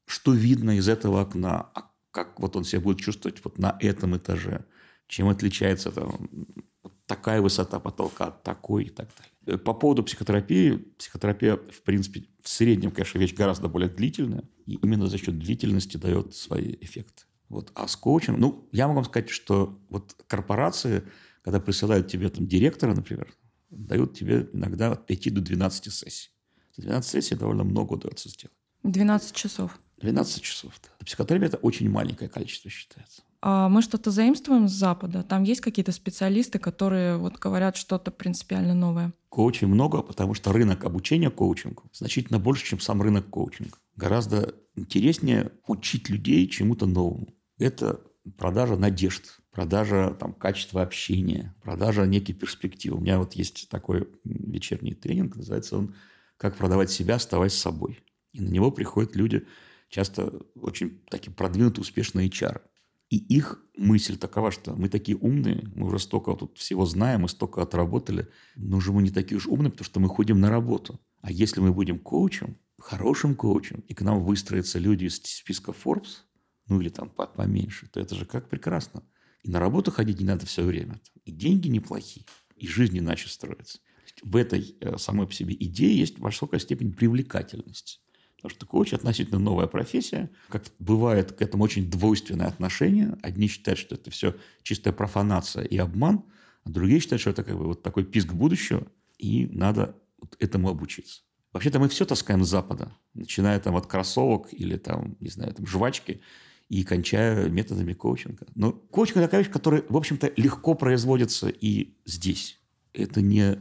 что 0.05 0.33
видно 0.33 0.77
из 0.77 0.87
этого 0.87 1.21
окна, 1.21 1.69
а 1.73 1.91
как 2.11 2.39
вот 2.39 2.55
он 2.55 2.63
себя 2.63 2.81
будет 2.81 2.99
чувствовать 2.99 3.43
вот 3.43 3.57
на 3.57 3.77
этом 3.79 4.15
этаже, 4.17 4.65
чем 5.07 5.29
отличается 5.29 5.91
там, 5.91 6.29
такая 7.11 7.41
высота 7.41 7.77
потолка 7.79 8.27
от 8.27 8.41
такой 8.41 8.85
и 8.85 8.89
так 8.89 9.09
далее. 9.17 9.59
По 9.59 9.73
поводу 9.73 10.01
психотерапии, 10.01 10.77
психотерапия, 10.97 11.57
в 11.57 11.81
принципе, 11.81 12.23
в 12.41 12.47
среднем, 12.47 12.91
конечно, 12.91 13.19
вещь 13.19 13.33
гораздо 13.33 13.67
более 13.67 13.89
длительная, 13.89 14.45
и 14.65 14.75
именно 14.75 15.07
за 15.07 15.17
счет 15.17 15.37
длительности 15.37 15.97
дает 15.97 16.33
свои 16.33 16.77
эффекты. 16.79 17.23
Вот. 17.49 17.69
А 17.75 17.89
с 17.89 17.97
коучем, 17.97 18.39
ну, 18.39 18.69
я 18.71 18.87
могу 18.87 19.01
вам 19.01 19.05
сказать, 19.05 19.29
что 19.29 19.77
вот 19.89 20.15
корпорации, 20.27 21.03
когда 21.41 21.59
присылают 21.59 22.07
тебе 22.07 22.29
там 22.29 22.47
директора, 22.47 22.93
например, 22.93 23.27
дают 23.69 24.17
тебе 24.17 24.49
иногда 24.53 24.93
от 24.93 25.05
5 25.05 25.33
до 25.33 25.41
12 25.41 25.93
сессий. 25.93 26.29
За 26.77 26.83
12 26.83 27.11
сессий 27.11 27.35
довольно 27.35 27.65
много 27.65 27.93
удается 27.93 28.29
сделать. 28.29 28.55
12 28.83 29.35
часов. 29.35 29.77
12 29.97 30.41
часов, 30.41 30.79
да. 30.81 31.05
Психотерапия– 31.05 31.47
это 31.49 31.57
очень 31.57 31.89
маленькое 31.89 32.29
количество 32.29 32.69
считается. 32.69 33.23
А 33.41 33.69
мы 33.69 33.81
что-то 33.81 34.11
заимствуем 34.11 34.67
с 34.67 34.71
Запада? 34.71 35.23
Там 35.23 35.43
есть 35.43 35.61
какие-то 35.61 35.91
специалисты, 35.91 36.59
которые 36.59 37.17
вот 37.17 37.39
говорят 37.39 37.75
что-то 37.75 38.11
принципиально 38.11 38.75
новое? 38.75 39.13
Коучей 39.29 39.65
много, 39.65 40.03
потому 40.03 40.35
что 40.35 40.53
рынок 40.53 40.85
обучения 40.85 41.31
коучингу 41.31 41.89
значительно 41.91 42.37
больше, 42.37 42.65
чем 42.65 42.79
сам 42.79 43.01
рынок 43.01 43.29
коучинга. 43.29 43.77
Гораздо 43.95 44.53
интереснее 44.75 45.51
учить 45.65 46.09
людей 46.09 46.47
чему-то 46.47 46.85
новому. 46.85 47.33
Это 47.57 48.01
продажа 48.37 48.75
надежд, 48.75 49.39
продажа 49.51 50.15
там, 50.19 50.33
качества 50.33 50.83
общения, 50.83 51.55
продажа 51.63 52.05
неких 52.05 52.37
перспектив. 52.37 52.93
У 52.93 52.99
меня 52.99 53.17
вот 53.17 53.33
есть 53.33 53.69
такой 53.69 54.07
вечерний 54.23 54.93
тренинг, 54.93 55.35
называется 55.35 55.77
он 55.77 55.95
«Как 56.37 56.57
продавать 56.57 56.91
себя, 56.91 57.15
оставаясь 57.15 57.53
собой». 57.53 57.99
И 58.33 58.41
на 58.41 58.49
него 58.49 58.71
приходят 58.71 59.15
люди, 59.15 59.47
часто 59.89 60.41
очень 60.55 61.01
такие 61.09 61.33
продвинутые, 61.33 61.81
успешные 61.81 62.29
HR. 62.29 62.61
И 63.11 63.17
их 63.17 63.61
мысль 63.75 64.17
такова, 64.17 64.51
что 64.51 64.73
мы 64.73 64.87
такие 64.87 65.17
умные, 65.17 65.69
мы 65.75 65.87
уже 65.87 65.99
столько 65.99 66.33
тут 66.33 66.57
всего 66.57 66.85
знаем, 66.85 67.21
мы 67.21 67.29
столько 67.29 67.61
отработали, 67.61 68.29
но 68.55 68.79
же 68.79 68.93
мы 68.93 69.03
не 69.03 69.11
такие 69.11 69.37
уж 69.37 69.47
умные, 69.47 69.69
потому 69.69 69.85
что 69.85 69.99
мы 69.99 70.07
ходим 70.07 70.39
на 70.39 70.49
работу. 70.49 70.97
А 71.19 71.29
если 71.29 71.59
мы 71.59 71.73
будем 71.73 71.99
коучем, 71.99 72.57
хорошим 72.79 73.35
коучем, 73.35 73.83
и 73.89 73.93
к 73.93 74.01
нам 74.01 74.23
выстроятся 74.23 74.79
люди 74.79 75.05
из 75.05 75.17
списка 75.17 75.73
Forbes, 75.73 76.23
ну 76.69 76.79
или 76.79 76.87
там 76.87 77.09
поменьше, 77.09 77.87
то 77.87 77.99
это 77.99 78.15
же 78.15 78.25
как 78.25 78.49
прекрасно. 78.49 79.03
И 79.43 79.49
на 79.51 79.59
работу 79.59 79.91
ходить 79.91 80.21
не 80.21 80.25
надо 80.25 80.45
все 80.45 80.63
время. 80.63 81.01
И 81.25 81.31
деньги 81.31 81.67
неплохие, 81.67 82.25
и 82.55 82.65
жизнь 82.65 82.97
иначе 82.97 83.27
строится. 83.27 83.79
В 84.23 84.37
этой 84.37 84.77
э, 84.79 84.97
самой 84.97 85.27
по 85.27 85.33
себе 85.33 85.53
идее 85.59 85.97
есть 85.97 86.17
высокая 86.17 86.61
степень 86.61 86.93
привлекательности. 86.93 87.99
Потому 88.41 88.57
что 88.57 88.65
коуч 88.65 88.93
относительно 88.93 89.37
новая 89.37 89.67
профессия. 89.67 90.31
Как 90.49 90.63
бывает 90.79 91.31
к 91.31 91.41
этому 91.43 91.63
очень 91.63 91.91
двойственное 91.91 92.47
отношение. 92.47 93.15
Одни 93.21 93.47
считают, 93.47 93.77
что 93.77 93.93
это 93.93 94.09
все 94.09 94.35
чистая 94.63 94.93
профанация 94.93 95.63
и 95.63 95.77
обман, 95.77 96.23
а 96.63 96.69
другие 96.71 96.99
считают, 96.99 97.21
что 97.21 97.29
это 97.29 97.43
как 97.43 97.55
бы 97.55 97.65
вот 97.65 97.83
такой 97.83 98.03
писк 98.03 98.33
будущего, 98.33 98.87
и 99.19 99.47
надо 99.51 99.95
вот 100.19 100.35
этому 100.39 100.69
обучиться. 100.69 101.21
Вообще-то 101.53 101.79
мы 101.79 101.87
все 101.87 102.05
таскаем 102.05 102.43
с 102.43 102.49
Запада, 102.49 102.91
начиная 103.13 103.59
там 103.59 103.75
от 103.75 103.85
кроссовок 103.85 104.47
или 104.51 104.77
там, 104.77 105.17
не 105.19 105.29
знаю, 105.29 105.53
там 105.53 105.67
жвачки, 105.67 106.21
и 106.69 106.83
кончая 106.83 107.49
методами 107.49 107.93
коучинга. 107.93 108.47
Но 108.55 108.71
коучинг– 108.71 109.17
это 109.17 109.25
такая 109.27 109.41
вещь, 109.41 109.51
которая, 109.51 109.83
в 109.87 109.97
общем-то, 109.97 110.31
легко 110.37 110.73
производится 110.73 111.49
и 111.49 111.93
здесь. 112.05 112.59
Это 112.93 113.21
не 113.21 113.41
э, 113.41 113.57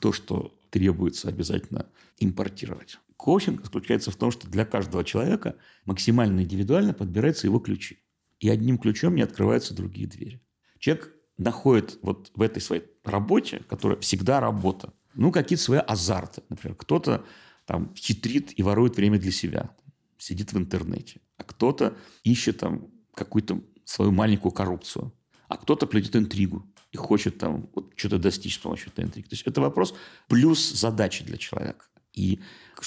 то, 0.00 0.12
что 0.12 0.52
требуется 0.70 1.28
обязательно 1.28 1.86
импортировать. 2.18 2.98
Коучинг 3.22 3.62
заключается 3.62 4.10
в 4.10 4.16
том, 4.16 4.32
что 4.32 4.48
для 4.48 4.64
каждого 4.64 5.04
человека 5.04 5.54
максимально 5.84 6.40
индивидуально 6.40 6.92
подбираются 6.92 7.46
его 7.46 7.60
ключи. 7.60 8.00
И 8.40 8.48
одним 8.48 8.78
ключом 8.78 9.14
не 9.14 9.22
открываются 9.22 9.74
другие 9.74 10.08
двери. 10.08 10.42
Человек 10.80 11.14
находит 11.38 12.00
вот 12.02 12.32
в 12.34 12.42
этой 12.42 12.60
своей 12.60 12.82
работе, 13.04 13.62
которая 13.68 13.96
всегда 14.00 14.40
работа, 14.40 14.92
ну, 15.14 15.30
какие-то 15.30 15.62
свои 15.62 15.78
азарты. 15.78 16.42
Например, 16.48 16.74
кто-то 16.74 17.24
там 17.64 17.94
хитрит 17.94 18.58
и 18.58 18.62
ворует 18.64 18.96
время 18.96 19.20
для 19.20 19.30
себя, 19.30 19.70
сидит 20.18 20.52
в 20.52 20.58
интернете. 20.58 21.20
А 21.36 21.44
кто-то 21.44 21.96
ищет 22.24 22.58
там 22.58 22.88
какую-то 23.14 23.62
свою 23.84 24.10
маленькую 24.10 24.50
коррупцию. 24.50 25.12
А 25.46 25.56
кто-то 25.58 25.86
плетет 25.86 26.16
интригу 26.16 26.66
и 26.90 26.96
хочет 26.96 27.38
там 27.38 27.68
вот 27.72 27.92
что-то 27.94 28.18
достичь 28.18 28.56
с 28.56 28.58
помощью 28.58 28.88
этой 28.88 29.04
интриги. 29.04 29.28
То 29.28 29.34
есть 29.34 29.46
это 29.46 29.60
вопрос 29.60 29.94
плюс 30.26 30.72
задачи 30.72 31.24
для 31.24 31.36
человека. 31.36 31.86
И 32.12 32.40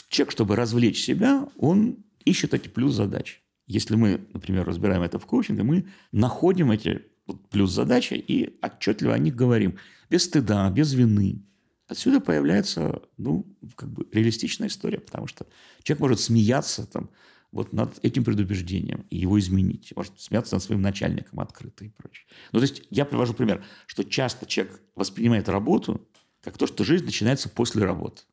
человек, 0.09 0.31
чтобы 0.31 0.55
развлечь 0.55 1.03
себя, 1.03 1.47
он 1.57 1.97
ищет 2.23 2.53
эти 2.53 2.67
плюс-задачи. 2.67 3.39
Если 3.67 3.95
мы, 3.95 4.27
например, 4.33 4.65
разбираем 4.65 5.01
это 5.01 5.17
в 5.17 5.25
коучинге, 5.25 5.63
мы 5.63 5.87
находим 6.11 6.71
эти 6.71 7.03
плюс-задачи 7.49 8.13
и 8.13 8.57
отчетливо 8.61 9.13
о 9.13 9.17
них 9.17 9.35
говорим. 9.35 9.77
Без 10.09 10.25
стыда, 10.25 10.69
без 10.69 10.93
вины. 10.93 11.43
Отсюда 11.87 12.19
появляется, 12.19 13.01
ну, 13.17 13.45
как 13.75 13.91
бы 13.91 14.07
реалистичная 14.11 14.67
история, 14.67 14.99
потому 14.99 15.27
что 15.27 15.47
человек 15.83 16.01
может 16.01 16.19
смеяться 16.19 16.85
там, 16.85 17.09
вот 17.51 17.73
над 17.73 17.99
этим 18.03 18.23
предубеждением 18.23 19.05
и 19.09 19.17
его 19.17 19.39
изменить. 19.39 19.93
Может 19.95 20.19
смеяться 20.19 20.55
над 20.55 20.63
своим 20.63 20.81
начальником 20.81 21.39
открыто 21.39 21.85
и 21.85 21.89
прочее. 21.89 22.27
Ну, 22.51 22.59
то 22.59 22.63
есть 22.63 22.83
я 22.89 23.05
привожу 23.05 23.33
пример, 23.33 23.63
что 23.87 24.03
часто 24.03 24.45
человек 24.45 24.81
воспринимает 24.95 25.47
работу 25.47 26.07
как 26.41 26.57
то, 26.57 26.67
что 26.67 26.83
жизнь 26.83 27.05
начинается 27.05 27.49
после 27.49 27.83
работы 27.83 28.23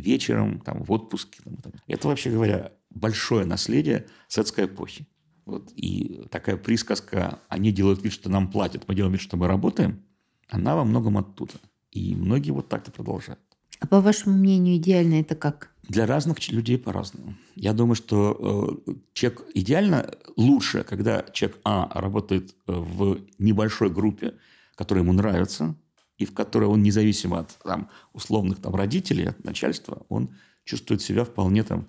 вечером, 0.00 0.60
там, 0.60 0.82
в 0.82 0.92
отпуске. 0.92 1.40
Там, 1.44 1.56
там. 1.56 1.72
Это, 1.86 2.08
вообще 2.08 2.30
говоря, 2.30 2.72
большое 2.90 3.46
наследие 3.46 4.06
советской 4.28 4.66
эпохи. 4.66 5.06
Вот. 5.46 5.72
И 5.74 6.22
такая 6.30 6.56
присказка 6.56 7.40
«они 7.48 7.72
делают 7.72 8.02
вид, 8.02 8.12
что 8.12 8.28
нам 8.28 8.50
платят, 8.50 8.86
мы 8.86 8.94
делаем 8.94 9.12
вид, 9.12 9.22
что 9.22 9.36
мы 9.36 9.46
работаем», 9.46 10.02
она 10.48 10.76
во 10.76 10.84
многом 10.84 11.18
оттуда. 11.18 11.54
И 11.90 12.14
многие 12.14 12.50
вот 12.50 12.68
так-то 12.68 12.90
продолжают. 12.90 13.40
А 13.80 13.86
по 13.86 14.00
вашему 14.00 14.36
мнению, 14.36 14.76
идеально 14.76 15.20
это 15.20 15.34
как? 15.34 15.70
Для 15.88 16.06
разных 16.06 16.46
людей 16.52 16.78
по-разному. 16.78 17.34
Я 17.56 17.72
думаю, 17.72 17.94
что 17.94 18.82
э, 18.86 18.92
человек 19.12 19.42
идеально 19.54 20.14
лучше, 20.36 20.84
когда 20.84 21.24
человек 21.32 21.58
А 21.64 22.00
работает 22.00 22.54
э, 22.66 22.72
в 22.72 23.18
небольшой 23.38 23.90
группе, 23.90 24.34
которая 24.76 25.02
ему 25.02 25.12
нравится, 25.12 25.74
и 26.20 26.26
в 26.26 26.34
которой 26.34 26.66
он 26.66 26.82
независимо 26.82 27.40
от 27.40 27.58
там, 27.64 27.88
условных 28.12 28.60
там, 28.60 28.74
родителей, 28.74 29.24
от 29.24 29.42
начальства, 29.42 30.04
он 30.10 30.36
чувствует 30.64 31.00
себя 31.00 31.24
вполне 31.24 31.64
там 31.64 31.88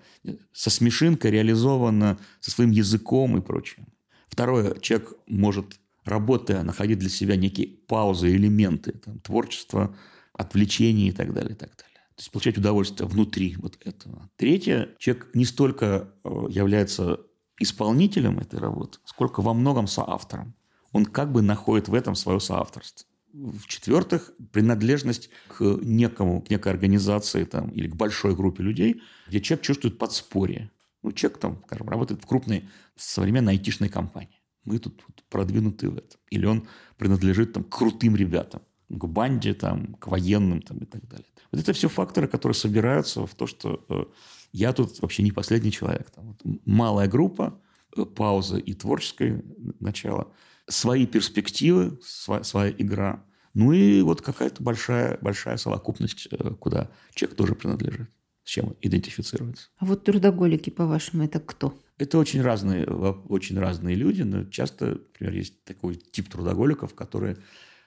со 0.54 0.70
смешинкой, 0.70 1.32
реализованно, 1.32 2.18
со 2.40 2.50
своим 2.52 2.72
языком 2.72 3.38
и 3.38 3.42
прочее. 3.42 3.86
Второе, 4.30 4.80
человек 4.80 5.14
может, 5.28 5.66
работая, 6.06 6.64
находить 6.64 7.00
для 7.00 7.10
себя 7.10 7.36
некие 7.36 7.68
паузы, 7.68 8.34
элементы 8.34 8.94
там, 8.94 9.20
творчества, 9.20 9.94
отвлечения 10.32 11.10
и 11.10 11.12
так 11.12 11.34
далее, 11.34 11.52
и 11.52 11.56
так 11.56 11.72
далее. 11.72 12.00
То 12.16 12.22
есть 12.22 12.32
получать 12.32 12.58
удовольствие 12.58 13.10
внутри 13.10 13.58
вот 13.58 13.78
этого. 13.84 14.30
Третье, 14.38 14.96
человек 14.98 15.30
не 15.34 15.44
столько 15.44 16.10
э, 16.24 16.46
является 16.50 17.20
исполнителем 17.60 18.40
этой 18.40 18.60
работы, 18.60 19.00
сколько 19.04 19.42
во 19.42 19.54
многом 19.54 19.88
соавтором. 19.88 20.56
Он 20.94 21.06
как 21.06 21.34
бы 21.34 21.42
находит 21.42 21.90
в 21.90 21.94
этом 21.94 22.16
свое 22.16 22.40
соавторство. 22.40 23.11
В-четвертых, 23.34 24.34
принадлежность 24.52 25.30
к 25.48 25.62
некому, 25.82 26.42
к 26.42 26.50
некой 26.50 26.72
организации 26.72 27.46
там, 27.46 27.70
или 27.70 27.88
к 27.88 27.96
большой 27.96 28.36
группе 28.36 28.64
людей, 28.64 29.02
где 29.28 29.40
человек 29.40 29.66
чувствует 29.66 29.98
подспорье. 29.98 30.70
Ну, 31.02 31.12
человек 31.12 31.40
там, 31.40 31.64
скажем, 31.66 31.90
работает 31.90 32.22
в 32.22 32.26
крупной 32.28 32.70
современной 32.96 33.54
айтишной 33.54 33.90
компании. 33.90 34.42
Мы 34.66 34.80
тут 34.80 35.02
вот 35.08 35.24
продвинуты 35.30 35.90
в 35.90 35.98
этом. 35.98 36.20
Или 36.30 36.46
он 36.46 36.68
принадлежит 36.98 37.54
там, 37.54 37.64
к 37.64 37.70
крутым 37.70 38.16
ребятам, 38.16 38.62
к 38.90 39.06
банде, 39.06 39.54
там, 39.54 39.96
к 39.96 40.08
военным 40.08 40.62
там, 40.62 40.78
и 40.80 40.86
так 40.86 41.08
далее. 41.08 41.28
Вот 41.52 41.62
это 41.62 41.74
все 41.74 41.90
факторы, 41.90 42.28
которые 42.28 42.56
собираются 42.56 43.26
в 43.26 43.34
то, 43.34 43.48
что 43.48 43.84
э, 43.90 44.06
я 44.52 44.74
тут 44.74 45.02
вообще 45.02 45.24
не 45.24 45.32
последний 45.32 45.72
человек. 45.72 46.12
Там, 46.12 46.28
вот, 46.28 46.42
малая 46.66 47.08
группа, 47.08 47.60
э, 47.96 48.06
пауза 48.06 48.58
и 48.58 48.74
творческое 48.74 49.44
начало– 49.80 50.34
свои 50.68 51.06
перспективы, 51.06 52.00
своя, 52.04 52.44
своя 52.44 52.72
игра. 52.78 53.24
Ну 53.54 53.74
и 53.74 54.02
вот 54.02 54.22
какая-то 54.22 54.64
большая, 54.64 55.18
большая 55.22 55.58
совокупность, 55.58 56.28
э, 56.32 56.52
куда 56.60 56.90
человек 57.14 57.38
тоже 57.38 57.56
принадлежит, 57.56 58.10
с 58.44 58.50
чем 58.50 58.76
идентифицируется. 58.82 59.70
А 59.78 59.86
вот 59.86 60.04
трудоголики, 60.04 60.70
по-вашему, 60.70 61.24
это 61.24 61.40
кто? 61.40 61.78
Это 61.98 62.18
очень 62.18 62.42
разные, 62.42 62.86
очень 62.86 63.60
разные 63.60 63.96
люди, 63.96 64.22
но 64.24 64.46
часто, 64.46 64.86
например, 64.86 65.34
есть 65.34 65.64
такой 65.64 65.96
тип 65.96 66.30
трудоголиков, 66.30 66.96
которые 66.96 67.38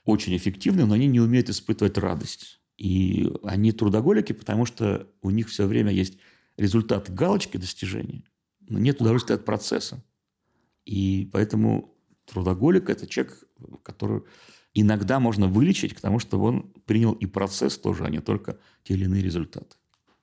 очень 0.04 0.36
эффективны, 0.36 0.84
но 0.84 0.94
они 0.94 1.06
не 1.06 1.20
умеют 1.20 1.48
испытывать 1.48 1.98
радость. 1.98 2.60
И 2.76 3.32
они 3.42 3.72
трудоголики, 3.72 4.32
потому 4.32 4.66
что 4.66 5.08
у 5.22 5.30
них 5.30 5.48
все 5.48 5.66
время 5.66 5.92
есть 5.92 6.18
результат 6.56 7.12
галочки 7.12 7.56
достижения, 7.56 8.24
но 8.60 8.78
нет 8.78 9.00
удовольствия 9.00 9.36
от 9.36 9.44
процесса. 9.44 10.04
И 10.84 11.30
поэтому 11.32 11.93
трудоголик– 12.26 12.88
это 12.90 13.06
человек, 13.06 13.44
который 13.82 14.22
иногда 14.74 15.20
можно 15.20 15.46
вылечить, 15.46 15.94
потому 15.94 16.18
что 16.18 16.40
он 16.40 16.72
принял 16.86 17.12
и 17.12 17.26
процесс 17.26 17.78
тоже, 17.78 18.04
а 18.04 18.10
не 18.10 18.20
только 18.20 18.58
те 18.82 18.94
или 18.94 19.04
иные 19.04 19.22
результаты. 19.22 19.76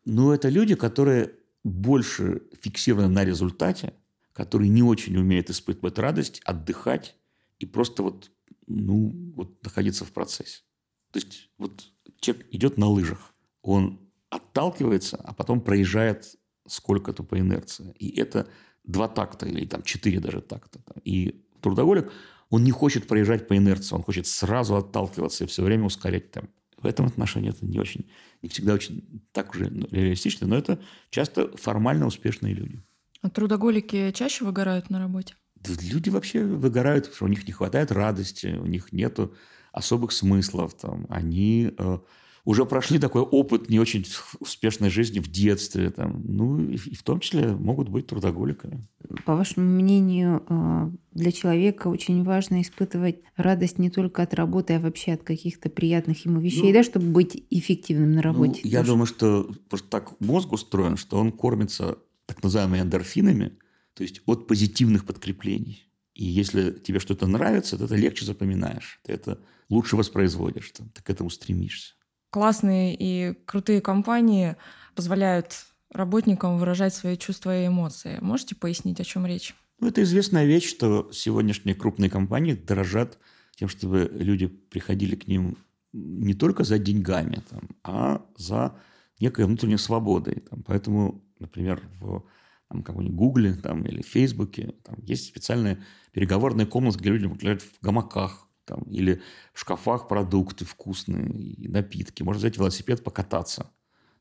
Но 0.06 0.34
это 0.34 0.50
люди, 0.50 0.76
которые 0.76 1.36
больше 1.64 2.42
фиксированы 2.62 3.08
на 3.08 3.24
результате, 3.24 3.94
которые 4.34 4.70
не 4.70 4.84
очень 4.84 5.18
умеют 5.18 5.50
испытывать 5.50 6.00
радость, 6.00 6.42
отдыхать 6.46 7.16
и 7.60 7.66
просто 7.66 8.04
вот, 8.04 8.32
ну, 8.68 9.14
вот 9.36 9.64
находиться 9.64 10.06
в 10.06 10.12
процессе. 10.12 10.64
То 11.12 11.20
есть 11.20 11.50
вот 11.58 11.92
человек 12.20 12.48
идет 12.52 12.78
на 12.78 12.88
лыжах, 12.88 13.34
он 13.62 14.00
отталкивается, 14.30 15.18
а 15.18 15.34
потом 15.34 15.62
проезжает 15.62 16.36
сколько-то 16.68 17.24
по 17.24 17.38
инерции. 17.38 17.94
И 18.00 18.18
это 18.20 18.48
два 18.84 19.08
такта 19.08 19.46
или 19.46 19.66
там 19.66 19.84
четыре 19.84 20.20
даже 20.20 20.42
такта. 20.42 20.82
И 21.04 21.46
трудоголик, 21.62 22.12
он 22.50 22.64
не 22.64 22.72
хочет 22.72 23.08
проезжать 23.08 23.48
по 23.48 23.56
инерции, 23.56 23.96
он 23.96 24.04
хочет 24.04 24.28
сразу 24.28 24.76
отталкиваться 24.76 25.44
и 25.44 25.48
все 25.48 25.64
время 25.64 25.86
ускорять 25.86 26.32
темп. 26.32 26.50
В 26.78 26.86
этом 26.86 27.06
отношении 27.06 27.50
это 27.50 27.66
не 27.66 27.80
очень, 27.80 28.10
не 28.42 28.50
всегда 28.50 28.74
очень 28.74 29.24
так 29.32 29.54
уже 29.54 29.66
реалистично, 29.92 30.48
но 30.48 30.58
это 30.58 30.80
часто 31.12 31.56
формально 31.56 32.08
успешные 32.08 32.54
люди. 32.56 32.82
А 33.22 33.30
трудоголики 33.30 34.12
чаще 34.12 34.44
выгорают 34.44 34.90
на 34.90 35.00
работе? 35.00 35.36
люди 35.68 36.10
вообще 36.10 36.44
выгорают, 36.44 37.06
потому 37.06 37.16
что 37.16 37.26
у 37.26 37.28
них 37.28 37.48
не 37.48 37.54
хватает 37.54 37.92
радости, 37.92 38.48
у 38.48 38.66
них 38.66 38.92
нет 38.92 39.20
особых 39.72 40.12
смыслов. 40.12 40.74
Там. 40.74 41.06
Они 41.10 41.72
э, 41.78 42.00
уже 42.46 42.66
прошли 42.66 43.00
такой 43.00 43.22
опыт 43.22 43.70
не 43.70 43.80
очень 43.80 44.06
успешной 44.40 44.90
жизни 44.90 45.20
в 45.20 45.30
детстве. 45.30 45.90
Там. 45.92 46.22
Ну, 46.26 46.70
и, 46.70 46.78
в 46.78 47.04
том 47.04 47.20
числе 47.20 47.48
могут 47.48 47.90
быть 47.90 48.08
трудоголиками. 48.08 48.88
По 49.26 49.36
вашему 49.36 49.68
мнению, 49.68 50.44
э, 50.48 50.92
для 51.14 51.32
человека 51.32 51.88
очень 51.88 52.24
важно 52.24 52.62
испытывать 52.62 53.20
радость 53.36 53.78
не 53.78 53.90
только 53.90 54.24
от 54.24 54.34
работы, 54.34 54.74
а 54.74 54.80
вообще 54.80 55.14
от 55.14 55.24
каких-то 55.24 55.70
приятных 55.70 56.26
ему 56.26 56.40
вещей, 56.40 56.68
ну, 56.68 56.74
да, 56.74 56.84
чтобы 56.84 57.08
быть 57.08 57.44
эффективным 57.50 58.14
на 58.14 58.22
работе? 58.22 58.62
Ну, 58.64 58.70
я 58.70 58.84
думаю, 58.84 59.06
что 59.06 59.50
просто 59.70 59.90
так 59.90 60.20
мозг 60.20 60.52
устроен, 60.52 60.98
что 60.98 61.18
он 61.18 61.32
кормится 61.32 61.98
так 62.26 62.44
называемыми 62.44 62.82
эндорфинами, 62.82 63.58
то 63.94 64.04
есть 64.04 64.22
от 64.26 64.48
позитивных 64.48 65.06
подкреплений. 65.06 65.88
И 66.14 66.26
если 66.26 66.72
тебе 66.72 67.00
что-то 67.00 67.28
нравится, 67.28 67.78
то 67.78 67.86
это 67.86 67.96
легче 67.96 68.26
запоминаешь, 68.26 69.00
ты 69.04 69.14
это 69.14 69.40
лучше 69.70 69.96
воспроизводишь, 69.96 70.72
ты 70.72 71.04
к 71.04 71.10
этому 71.10 71.30
стремишься. 71.30 71.94
Классные 72.32 72.96
и 72.98 73.34
крутые 73.46 73.82
компании 73.82 74.56
позволяют 74.96 75.66
работникам 75.92 76.58
выражать 76.58 76.96
свои 76.96 77.18
чувства 77.18 77.62
и 77.62 77.68
эмоции. 77.68 78.18
Можете 78.22 78.56
пояснить, 78.56 79.00
о 79.02 79.04
чем 79.04 79.26
речь? 79.26 79.54
Ну, 79.80 79.90
это 79.90 80.02
известная 80.04 80.46
вещь, 80.46 80.70
что 80.70 81.12
сегодняшние 81.12 81.76
крупные 81.76 82.10
компании 82.10 82.54
дорожат 82.54 83.20
тем, 83.56 83.68
чтобы 83.68 84.10
люди 84.14 84.48
приходили 84.48 85.16
к 85.16 85.28
ним 85.28 85.58
не 85.92 86.34
только 86.34 86.64
за 86.64 86.80
деньгами, 86.80 87.44
там, 87.50 87.70
а 87.84 88.26
за 88.38 88.76
некой 89.20 89.46
внутренней 89.46 89.78
свободой. 89.78 90.36
Там. 90.50 90.64
Поэтому, 90.64 91.24
например, 91.40 91.82
в 92.00 92.24
там, 92.70 92.82
каком-нибудь 92.82 93.18
Гугле 93.18 93.54
там, 93.56 93.84
или 93.84 94.02
Фейсбуке, 94.02 94.76
там 94.84 94.96
есть 95.04 95.28
специальные 95.28 95.84
переговорные 96.14 96.66
комнаты, 96.66 97.00
где 97.00 97.10
люди 97.10 97.26
могут 97.26 97.44
лежать 97.44 97.62
в 97.62 97.82
гамаках 97.82 98.48
там, 98.66 98.82
или 98.84 99.22
в 99.54 99.60
шкафах 99.60 100.08
продукты 100.08 100.66
вкусные, 100.66 101.56
напитки. 101.70 102.24
Можно 102.24 102.40
взять 102.40 102.58
велосипед, 102.58 103.04
покататься. 103.04 103.72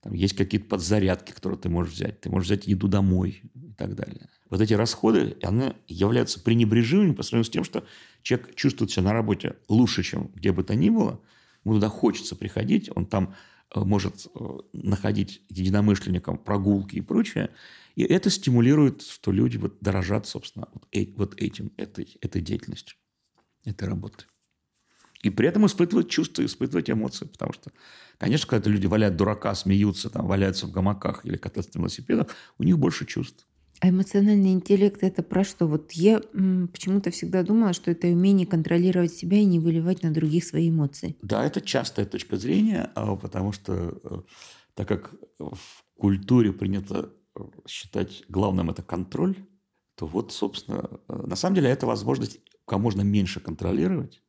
Там 0.02 0.14
есть 0.14 0.34
какие-то 0.34 0.66
подзарядки, 0.66 1.32
которые 1.32 1.58
ты 1.58 1.68
можешь 1.68 1.92
взять. 1.92 2.20
Ты 2.20 2.30
можешь 2.30 2.46
взять 2.46 2.66
еду 2.66 2.88
домой 2.88 3.42
и 3.54 3.72
так 3.72 3.94
далее. 3.94 4.28
Вот 4.48 4.60
эти 4.60 4.74
расходы, 4.74 5.36
они 5.42 5.72
являются 5.86 6.40
пренебрежимыми 6.40 7.12
по 7.12 7.22
сравнению 7.22 7.44
с 7.44 7.50
тем, 7.50 7.64
что 7.64 7.84
человек 8.22 8.54
чувствует 8.54 8.90
себя 8.90 9.04
на 9.04 9.12
работе 9.12 9.56
лучше, 9.68 10.02
чем 10.02 10.30
где 10.34 10.52
бы 10.52 10.64
то 10.64 10.74
ни 10.74 10.90
было. 10.90 11.20
Ему 11.64 11.74
туда 11.74 11.88
хочется 11.88 12.34
приходить, 12.34 12.90
он 12.94 13.06
там 13.06 13.34
э, 13.74 13.80
может 13.80 14.26
э, 14.34 14.58
находить 14.72 15.42
единомышленникам 15.50 16.38
прогулки 16.38 16.96
и 16.96 17.00
прочее. 17.02 17.50
И 17.94 18.02
это 18.02 18.30
стимулирует, 18.30 19.02
что 19.02 19.30
люди 19.30 19.58
вот 19.58 19.78
дорожат, 19.80 20.26
собственно, 20.26 20.68
вот, 20.72 20.88
э, 20.92 21.06
вот 21.16 21.34
этим, 21.40 21.72
этой, 21.76 22.16
этой 22.22 22.40
деятельностью, 22.40 22.96
этой 23.64 23.88
работой. 23.88 24.26
И 25.22 25.30
при 25.30 25.48
этом 25.48 25.66
испытывать 25.66 26.08
чувства, 26.08 26.44
испытывать 26.44 26.90
эмоции. 26.90 27.26
Потому 27.26 27.52
что, 27.52 27.70
конечно, 28.18 28.48
когда 28.48 28.70
люди 28.70 28.86
валяют 28.86 29.16
дурака, 29.16 29.54
смеются, 29.54 30.08
там, 30.08 30.26
валяются 30.26 30.66
в 30.66 30.70
гамаках 30.70 31.26
или 31.26 31.36
катаются 31.36 31.72
на 31.74 31.80
велосипедах, 31.80 32.28
у 32.58 32.62
них 32.62 32.78
больше 32.78 33.04
чувств. 33.04 33.46
А 33.80 33.88
эмоциональный 33.88 34.52
интеллект 34.52 35.02
это 35.02 35.22
про 35.22 35.42
что? 35.42 35.66
Вот 35.66 35.92
я 35.92 36.20
почему-то 36.20 37.10
всегда 37.10 37.42
думала, 37.42 37.72
что 37.72 37.90
это 37.90 38.08
умение 38.08 38.46
контролировать 38.46 39.14
себя 39.14 39.38
и 39.38 39.44
не 39.46 39.58
выливать 39.58 40.02
на 40.02 40.12
других 40.12 40.44
свои 40.44 40.68
эмоции. 40.68 41.16
Да, 41.22 41.44
это 41.46 41.62
частая 41.62 42.04
точка 42.04 42.36
зрения, 42.36 42.90
а, 42.94 43.16
потому 43.16 43.52
что 43.52 43.98
э, 44.04 44.20
так 44.74 44.86
как 44.86 45.14
в 45.38 45.84
культуре 45.96 46.52
принято 46.52 47.10
считать 47.66 48.22
главным 48.28 48.68
это 48.68 48.82
контроль, 48.82 49.36
то 49.94 50.06
вот, 50.06 50.32
собственно, 50.32 51.00
э, 51.08 51.26
на 51.26 51.36
самом 51.36 51.54
деле 51.54 51.70
это 51.70 51.86
возможность 51.86 52.40
как 52.70 52.78
можно 52.78 53.02
меньше 53.02 53.40
контролировать 53.40 54.22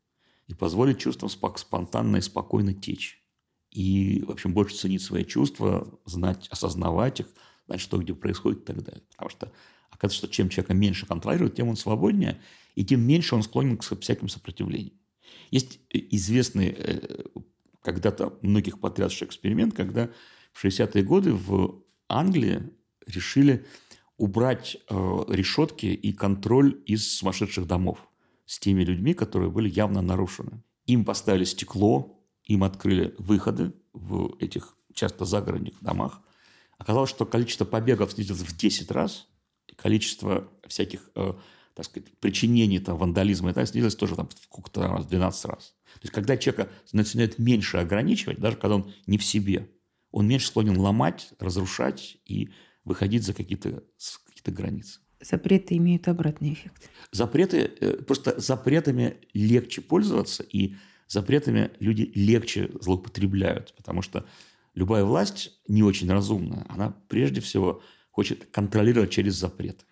и 0.48 0.56
позволить 0.56 0.98
чувствам 0.98 1.30
спонтанно 1.30 2.18
и 2.18 2.22
спокойно 2.22 2.74
течь. 2.74 3.22
И, 3.70 4.24
в 4.26 4.32
общем, 4.32 4.52
больше 4.52 4.76
ценить 4.76 5.04
свои 5.04 5.24
чувства, 5.24 5.88
знать, 6.06 6.48
осознавать 6.50 7.20
их, 7.20 7.28
знать, 7.68 7.80
что 7.80 8.00
где 8.00 8.16
происходит 8.16 8.64
и 8.64 8.66
так 8.66 8.84
далее. 8.84 9.04
Потому 9.12 9.30
что 9.30 9.52
оказывается, 9.92 10.26
что 10.26 10.28
чем 10.28 10.50
человека 10.50 10.74
меньше 10.74 11.06
контролирует, 11.06 11.54
тем 11.54 11.70
он 11.70 11.76
свободнее, 11.76 12.42
и 12.74 12.84
тем 12.84 13.02
меньше 13.02 13.36
он 13.36 13.44
склонен 13.44 13.78
к 13.78 13.84
всяким 13.84 14.28
сопротивлениям. 14.28 14.96
Есть 15.52 15.80
э, 15.94 16.00
известный 16.10 16.74
э, 16.76 17.24
когда-то 17.84 18.40
многих 18.42 18.80
потрясший 18.80 19.28
эксперимент, 19.28 19.76
когда 19.76 20.10
в 20.52 20.66
60-е 20.66 21.04
годы 21.04 21.34
в 21.34 21.84
Англии 22.10 22.64
решили 23.06 23.68
убрать 24.18 24.78
э, 24.90 25.26
решетки 25.30 25.86
и 25.86 26.12
контроль 26.12 26.82
из 26.88 27.08
сумасшедших 27.14 27.68
домов 27.68 28.08
с 28.52 28.60
теми 28.60 28.84
людьми, 28.84 29.14
которые 29.14 29.50
были 29.50 29.70
явно 29.70 30.02
нарушены. 30.02 30.62
Им 30.86 31.06
поставили 31.06 31.46
стекло, 31.46 32.22
им 32.44 32.66
открыли 32.66 33.16
выходы 33.18 33.74
в 33.94 34.36
этих 34.40 34.76
часто 34.94 35.24
загородных 35.24 35.82
домах. 35.82 36.22
Оказалось, 36.78 37.10
что 37.10 37.26
количество 37.26 37.64
побегов 37.64 38.12
снизилось 38.12 38.42
в 38.42 38.58
10 38.58 38.92
раз, 38.92 39.30
и 39.68 39.76
количество 39.76 40.52
всяких, 40.68 41.10
э, 41.16 41.34
так 41.76 41.86
сказать, 41.86 42.12
причинений 42.20 42.80
там, 42.80 42.98
вандализма 42.98 43.52
и 43.52 43.54
так 43.54 43.70
снизилось 43.70 43.96
тоже 43.96 44.18
там, 44.18 44.28
сколько-то 44.44 44.86
раз, 44.86 45.06
12 45.06 45.46
раз. 45.46 45.74
То 45.94 46.02
есть, 46.02 46.14
когда 46.14 46.36
человека 46.36 46.70
начинает 46.92 47.40
меньше 47.40 47.78
ограничивать, 47.78 48.40
даже 48.40 48.58
когда 48.58 48.76
он 48.76 48.94
не 49.08 49.18
в 49.18 49.24
себе, 49.24 49.72
он 50.12 50.28
меньше 50.28 50.48
склонен 50.48 50.78
ломать, 50.78 51.30
разрушать 51.40 52.18
и 52.26 52.50
выходить 52.84 53.24
за 53.24 53.34
какие-то 53.34 53.86
какие 54.26 54.54
границы. 54.54 55.00
Запреты 55.22 55.78
имеют 55.78 56.08
обратный 56.08 56.54
эффект. 56.54 56.90
Запреты, 57.12 57.72
э, 57.80 57.98
просто 58.04 58.40
запретами 58.40 59.18
легче 59.34 59.82
пользоваться, 59.82 60.44
и 60.44 60.76
запретами 61.08 61.72
люди 61.80 62.12
легче 62.16 62.72
злоупотребляют, 62.80 63.74
потому 63.78 64.02
что 64.02 64.26
любая 64.76 65.04
власть 65.04 65.60
не 65.68 65.84
очень 65.84 66.10
разумная. 66.10 66.66
Она 66.70 66.96
прежде 67.08 67.42
всего 67.42 67.82
хочет 68.12 68.46
контролировать 68.52 69.12
через 69.12 69.36
запреты. 69.36 69.84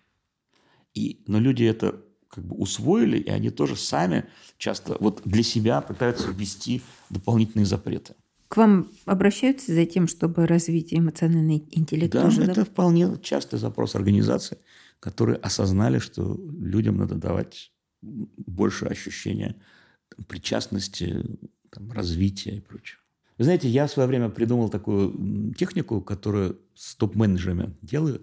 И, 0.94 1.22
но 1.26 1.38
люди 1.38 1.64
это 1.64 2.02
как 2.28 2.44
бы 2.44 2.56
усвоили, 2.56 3.18
и 3.18 3.28
они 3.28 3.50
тоже 3.50 3.76
сами 3.76 4.26
часто 4.56 4.96
вот 5.00 5.22
для 5.24 5.42
себя 5.42 5.80
пытаются 5.80 6.30
ввести 6.30 6.82
дополнительные 7.10 7.66
запреты. 7.66 8.14
К 8.48 8.56
вам 8.56 8.88
обращаются 9.04 9.72
за 9.72 9.84
тем, 9.86 10.08
чтобы 10.08 10.46
развить 10.46 10.92
эмоциональный 10.92 11.64
интеллект? 11.70 12.12
Да, 12.12 12.22
тоже, 12.22 12.42
это 12.42 12.54
да? 12.54 12.64
вполне 12.64 13.16
частый 13.22 13.58
запрос 13.58 13.94
организации, 13.94 14.58
которые 15.00 15.36
осознали, 15.36 15.98
что 15.98 16.38
людям 16.60 16.98
надо 16.98 17.14
давать 17.16 17.72
больше 18.02 18.86
ощущения 18.86 19.56
там, 20.14 20.24
причастности, 20.26 21.38
там, 21.70 21.90
развития 21.92 22.56
и 22.56 22.60
прочего. 22.60 23.00
Вы 23.38 23.44
знаете, 23.44 23.68
я 23.68 23.86
в 23.86 23.90
свое 23.90 24.06
время 24.06 24.28
придумал 24.28 24.68
такую 24.68 25.54
технику, 25.54 26.02
которую 26.02 26.60
с 26.74 26.94
топ-менеджерами 26.94 27.74
делаю. 27.80 28.22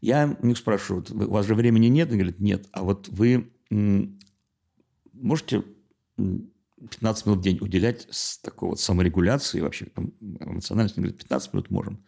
Я 0.00 0.36
у 0.40 0.46
них 0.46 0.56
спрашиваю, 0.56 1.04
у 1.10 1.32
вас 1.32 1.46
же 1.46 1.56
времени 1.56 1.88
нет? 1.88 2.08
Они 2.08 2.18
говорят, 2.18 2.38
нет. 2.38 2.68
А 2.70 2.84
вот 2.84 3.08
вы 3.08 3.50
можете 5.12 5.64
15 6.16 7.26
минут 7.26 7.40
в 7.40 7.42
день 7.42 7.58
уделять 7.60 8.06
с 8.10 8.38
такой 8.38 8.68
вот 8.70 8.80
саморегуляции, 8.80 9.60
вообще 9.60 9.88
эмоциональности, 10.20 11.00
говорит, 11.00 11.18
15 11.18 11.54
минут 11.54 11.70
можем. 11.70 12.04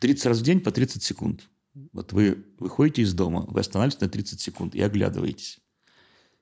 30 0.00 0.26
раз 0.26 0.38
в 0.40 0.42
день 0.42 0.60
по 0.60 0.72
30 0.72 1.02
секунд. 1.04 1.48
Вот 1.92 2.12
вы 2.12 2.44
выходите 2.58 3.02
из 3.02 3.14
дома, 3.14 3.46
вы 3.48 3.60
останавливаетесь 3.60 4.00
на 4.00 4.08
30 4.08 4.40
секунд 4.40 4.74
и 4.74 4.82
оглядываетесь. 4.82 5.60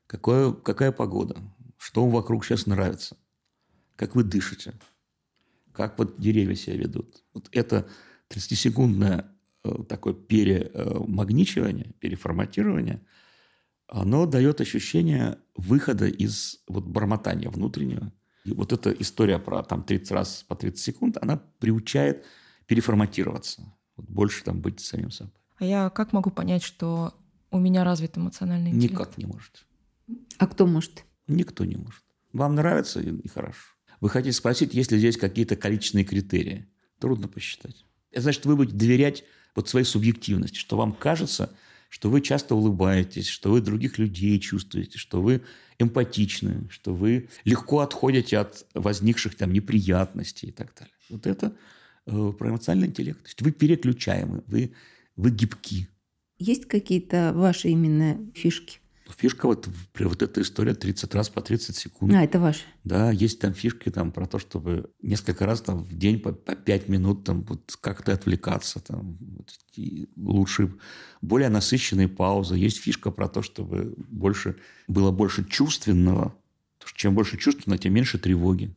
Какое, 0.06 0.52
какая 0.52 0.90
погода? 0.90 1.36
что 1.78 2.02
вам 2.02 2.10
вокруг 2.10 2.44
сейчас 2.44 2.66
нравится, 2.66 3.16
как 3.96 4.14
вы 4.14 4.24
дышите, 4.24 4.74
как 5.72 5.98
вот 5.98 6.20
деревья 6.20 6.54
себя 6.54 6.76
ведут. 6.76 7.24
Вот 7.32 7.48
это 7.52 7.88
30-секундное 8.30 9.30
э, 9.64 9.70
такое 9.88 10.12
перемагничивание, 10.12 11.94
переформатирование, 12.00 13.00
оно 13.86 14.26
дает 14.26 14.60
ощущение 14.60 15.38
выхода 15.56 16.06
из 16.06 16.62
вот 16.66 16.84
бормотания 16.84 17.48
внутреннего. 17.48 18.12
И 18.44 18.52
вот 18.52 18.72
эта 18.72 18.90
история 18.90 19.38
про 19.38 19.62
там 19.62 19.82
30 19.82 20.10
раз 20.10 20.44
по 20.46 20.56
30 20.56 20.78
секунд, 20.78 21.18
она 21.20 21.38
приучает 21.58 22.26
переформатироваться, 22.66 23.62
вот 23.98 24.08
больше 24.08 24.42
там 24.42 24.60
быть 24.60 24.80
самим 24.80 25.10
собой. 25.10 25.34
А 25.58 25.64
я 25.64 25.90
как 25.90 26.12
могу 26.12 26.30
понять, 26.30 26.62
что 26.62 27.14
у 27.50 27.58
меня 27.58 27.84
развит 27.84 28.16
эмоциональный 28.16 28.70
интеллект? 28.70 28.92
Никак 28.92 29.18
не 29.18 29.26
может. 29.26 29.66
А 30.38 30.46
кто 30.46 30.66
может? 30.66 31.04
Никто 31.26 31.64
не 31.64 31.76
может. 31.76 32.02
Вам 32.32 32.54
нравится 32.54 33.00
и, 33.00 33.28
хорошо. 33.28 33.60
Вы 34.00 34.08
хотите 34.08 34.32
спросить, 34.32 34.74
есть 34.74 34.92
ли 34.92 34.98
здесь 34.98 35.16
какие-то 35.16 35.56
количественные 35.56 36.04
критерии? 36.04 36.68
Трудно 36.98 37.28
посчитать. 37.28 37.84
Это 38.12 38.22
значит, 38.22 38.46
вы 38.46 38.56
будете 38.56 38.76
доверять 38.76 39.24
вот 39.54 39.68
своей 39.68 39.84
субъективности, 39.84 40.56
что 40.56 40.76
вам 40.76 40.92
кажется, 40.92 41.50
что 41.88 42.10
вы 42.10 42.20
часто 42.20 42.54
улыбаетесь, 42.54 43.26
что 43.26 43.50
вы 43.50 43.60
других 43.60 43.98
людей 43.98 44.38
чувствуете, 44.38 44.98
что 44.98 45.20
вы 45.20 45.42
эмпатичны, 45.78 46.68
что 46.70 46.94
вы 46.94 47.28
легко 47.44 47.80
отходите 47.80 48.38
от 48.38 48.66
возникших 48.74 49.34
там 49.34 49.52
неприятностей 49.52 50.48
и 50.48 50.52
так 50.52 50.74
далее. 50.74 50.94
Вот 51.08 51.26
это 51.26 51.56
про 52.08 52.50
эмоциональный 52.50 52.88
интеллект. 52.88 53.22
То 53.22 53.28
есть 53.28 53.42
вы 53.42 53.52
переключаемы, 53.52 54.42
вы, 54.46 54.72
вы 55.16 55.30
гибки. 55.30 55.88
Есть 56.38 56.66
какие-то 56.66 57.32
ваши 57.34 57.68
именно 57.68 58.18
фишки? 58.34 58.80
Фишка 59.16 59.46
вот, 59.46 59.68
вот 59.98 60.22
эта 60.22 60.42
история 60.42 60.74
30 60.74 61.14
раз 61.14 61.30
по 61.30 61.40
30 61.40 61.74
секунд. 61.74 62.12
А, 62.14 62.22
это 62.22 62.38
ваше? 62.38 62.60
Да, 62.84 63.10
есть 63.10 63.40
там 63.40 63.54
фишки 63.54 63.90
там 63.90 64.12
про 64.12 64.26
то, 64.26 64.38
чтобы 64.38 64.90
несколько 65.00 65.46
раз 65.46 65.62
там 65.62 65.82
в 65.82 65.96
день 65.96 66.20
по, 66.20 66.32
по 66.32 66.54
5 66.54 66.88
минут 66.88 67.24
там 67.24 67.42
вот 67.42 67.76
как-то 67.80 68.12
отвлекаться. 68.12 68.80
Там, 68.80 69.16
вот, 69.20 69.50
лучше, 70.16 70.74
более 71.22 71.48
насыщенные 71.48 72.08
паузы. 72.08 72.56
Есть 72.56 72.78
фишка 72.78 73.10
про 73.10 73.28
то, 73.28 73.40
чтобы 73.42 73.94
больше, 73.96 74.56
было 74.88 75.10
больше 75.10 75.44
чувственного. 75.48 76.34
Потому 76.78 76.88
что 76.88 76.98
чем 76.98 77.14
больше 77.14 77.38
чувственного, 77.38 77.78
тем 77.78 77.94
меньше 77.94 78.18
тревоги. 78.18 78.76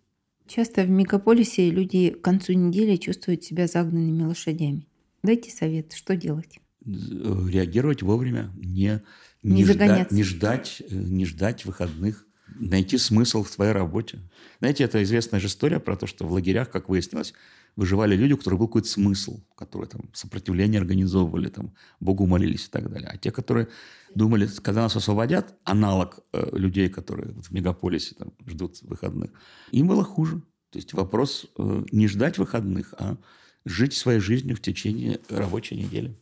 Часто 0.53 0.83
в 0.83 0.89
мегаполисе 0.89 1.69
люди 1.69 2.09
к 2.09 2.21
концу 2.21 2.51
недели 2.51 2.97
чувствуют 2.97 3.41
себя 3.41 3.67
загнанными 3.67 4.23
лошадями. 4.23 4.85
Дайте 5.23 5.49
совет, 5.49 5.93
что 5.93 6.17
делать? 6.17 6.59
Реагировать 6.85 8.01
вовремя, 8.01 8.51
не 8.57 9.01
не, 9.43 9.63
не 9.63 9.65
ждать, 9.65 10.11
не 10.11 10.23
ждать, 10.23 10.81
э, 10.81 10.93
не 10.93 11.25
ждать 11.25 11.63
выходных, 11.63 12.27
найти 12.59 12.97
смысл 12.97 13.43
в 13.43 13.49
твоей 13.49 13.71
работе. 13.71 14.19
Знаете, 14.59 14.83
это 14.83 15.01
известная 15.03 15.39
же 15.39 15.47
история 15.47 15.79
про 15.79 15.95
то, 15.95 16.05
что 16.05 16.27
в 16.27 16.33
лагерях, 16.33 16.69
как 16.69 16.89
выяснилось, 16.89 17.33
выживали 17.75 18.15
люди, 18.15 18.33
у 18.33 18.37
которых 18.37 18.59
был 18.59 18.67
какой-то 18.67 18.87
смысл, 18.87 19.41
которые 19.55 19.89
там 19.89 20.09
сопротивление 20.13 20.79
организовывали, 20.79 21.49
там, 21.49 21.73
Богу 21.99 22.25
молились 22.25 22.67
и 22.67 22.69
так 22.69 22.89
далее. 22.89 23.09
А 23.09 23.17
те, 23.17 23.31
которые 23.31 23.67
думали, 24.15 24.47
когда 24.61 24.81
нас 24.81 24.95
освободят, 24.95 25.55
аналог 25.63 26.19
э, 26.33 26.49
людей, 26.57 26.89
которые 26.89 27.33
вот 27.33 27.45
в 27.45 27.51
мегаполисе 27.51 28.15
там, 28.15 28.33
ждут 28.45 28.81
выходных, 28.81 29.31
им 29.71 29.87
было 29.87 30.03
хуже. 30.03 30.41
То 30.69 30.79
есть 30.79 30.93
вопрос 30.93 31.47
э, 31.57 31.83
не 31.91 32.07
ждать 32.07 32.37
выходных, 32.37 32.93
а 32.97 33.17
жить 33.65 33.93
своей 33.93 34.19
жизнью 34.19 34.55
в 34.55 34.61
течение 34.61 35.19
рабочей 35.29 35.75
недели. 35.75 36.17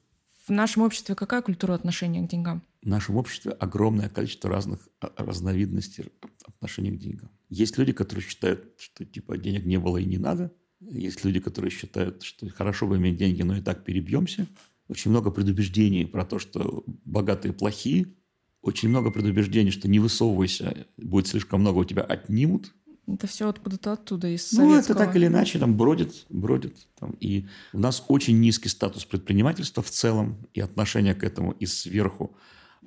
В 0.48 0.52
нашем 0.52 0.84
обществе 0.84 1.14
какая 1.14 1.42
культура 1.44 1.76
отношения 1.76 2.26
к 2.26 2.28
деньгам? 2.28 2.64
В 2.82 2.88
нашем 2.88 3.18
обществе 3.18 3.52
огромное 3.52 4.10
количество 4.10 4.50
разных 4.50 4.90
а, 5.00 5.12
разновидностей 5.18 6.06
отношений 6.44 6.92
к 6.92 6.98
деньгам. 6.98 7.30
Есть 7.50 7.78
люди, 7.78 7.92
которые 7.92 8.26
считают, 8.26 8.74
что 8.78 9.06
типа 9.06 9.38
денег 9.38 9.66
не 9.66 9.78
было 9.78 9.98
и 9.98 10.06
не 10.06 10.18
надо. 10.18 10.52
Есть 10.82 11.26
люди, 11.26 11.39
которые 11.39 11.72
считают, 11.72 12.24
что 12.24 12.48
хорошо 12.50 12.88
бы 12.88 12.98
иметь 12.98 13.18
деньги, 13.18 13.42
но 13.42 13.58
и 13.58 13.62
так 13.62 13.84
перебьемся. 13.84 14.48
Очень 14.88 15.12
много 15.12 15.30
предубеждений 15.30 16.06
про 16.06 16.26
то, 16.26 16.39
что 16.39 16.84
богатые 17.06 17.54
плохие. 17.54 18.13
Очень 18.62 18.89
много 18.89 19.12
предубеждений, 19.12 19.72
что 19.72 19.88
не 19.88 20.00
высовывайся, 20.00 20.88
будет 20.98 21.28
слишком 21.28 21.62
много, 21.62 21.78
у 21.78 21.86
тебя 21.86 22.02
отнимут. 22.02 22.74
Это 23.08 23.26
все 23.26 23.50
откуда-то 23.50 23.94
оттуда, 23.94 24.28
из 24.28 24.52
Ну, 24.52 24.76
это 24.76 24.94
так 24.94 25.15
или 25.15 25.28
иначе 25.28 25.58
там 25.58 25.76
бродит, 25.76 26.26
бродит. 26.30 26.76
Там. 27.00 27.12
И 27.20 27.48
у 27.74 27.80
нас 27.80 28.04
очень 28.08 28.39
низкий 28.39 28.70
статус 28.70 29.06
предпринимательства 29.06 29.82
в 29.82 29.89
целом, 29.89 30.38
и 30.54 30.62
отношение 30.62 31.15
к 31.15 31.24
этому 31.24 31.52
и 31.52 31.65
сверху, 31.65 32.36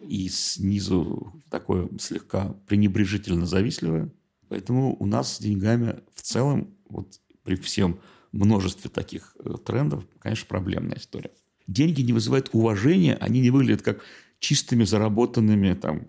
и 0.01 0.29
снизу 0.29 1.33
такое 1.51 1.89
слегка 1.99 2.55
пренебрежительно 2.67 3.47
завистливое. 3.47 4.13
Поэтому 4.49 4.97
у 4.99 5.07
нас 5.07 5.37
с 5.37 5.41
деньгами 5.41 6.01
в 6.15 6.23
целом, 6.23 6.75
вот 6.89 7.19
при 7.43 7.57
всем 7.57 8.01
множестве 8.33 8.91
таких 8.91 9.37
э, 9.39 9.55
трендов, 9.65 10.05
конечно, 10.19 10.47
проблемная 10.47 10.97
история. 10.97 11.31
Деньги 11.67 12.03
не 12.03 12.13
вызывают 12.13 12.51
уважения, 12.53 13.17
они 13.21 13.41
не 13.41 13.51
выглядят 13.51 13.83
как 13.83 14.03
чистыми, 14.39 14.85
заработанными, 14.85 15.75
там, 15.75 16.09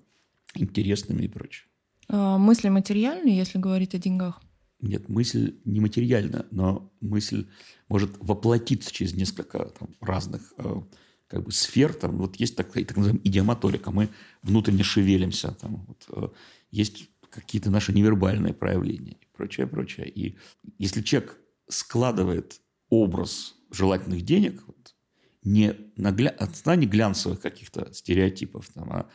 интересными 0.56 1.24
и 1.24 1.28
прочее. 1.28 1.68
А, 2.10 2.38
мысли 2.38 2.70
материальные, 2.70 3.38
если 3.38 3.60
говорить 3.60 3.96
о 3.96 4.00
деньгах? 4.00 4.42
Нет, 4.82 5.08
мысль 5.08 5.56
не 5.64 5.80
материальна, 5.80 6.46
но 6.52 6.92
мысль 7.00 7.48
может 7.88 8.12
воплотиться 8.20 8.92
через 8.92 9.14
несколько 9.14 9.66
там, 9.80 9.96
разных 10.02 10.54
э, 10.58 10.82
как 11.28 11.44
бы 11.44 11.52
сфер. 11.52 11.94
Там, 11.94 12.18
вот 12.18 12.36
есть 12.36 12.56
такая 12.56 12.84
так 12.84 12.98
называемая 12.98 13.26
идиомоторика, 13.26 13.92
мы 13.92 14.10
внутренне 14.42 14.84
шевелимся. 14.84 15.52
Там, 15.54 15.86
вот, 15.88 16.06
э, 16.10 16.36
есть 16.72 17.10
какие-то 17.34 17.70
наши 17.70 17.94
невербальные 17.94 18.54
проявления 18.54 19.14
и 19.14 19.28
прочее, 19.34 19.68
прочее. 19.68 20.10
И 20.10 20.38
если 20.78 21.02
человек 21.02 21.38
складывает 21.70 22.62
образ 22.90 23.56
желательных 23.72 24.22
денег, 24.24 24.64
вот, 24.68 24.96
не 25.44 25.76
на 25.98 26.12
гля... 26.12 26.30
от 26.30 26.66
не 26.78 26.88
глянцевых 26.88 27.42
каких-то 27.42 27.94
стереотипов, 27.94 28.70
там, 28.74 28.92
а 28.92 29.10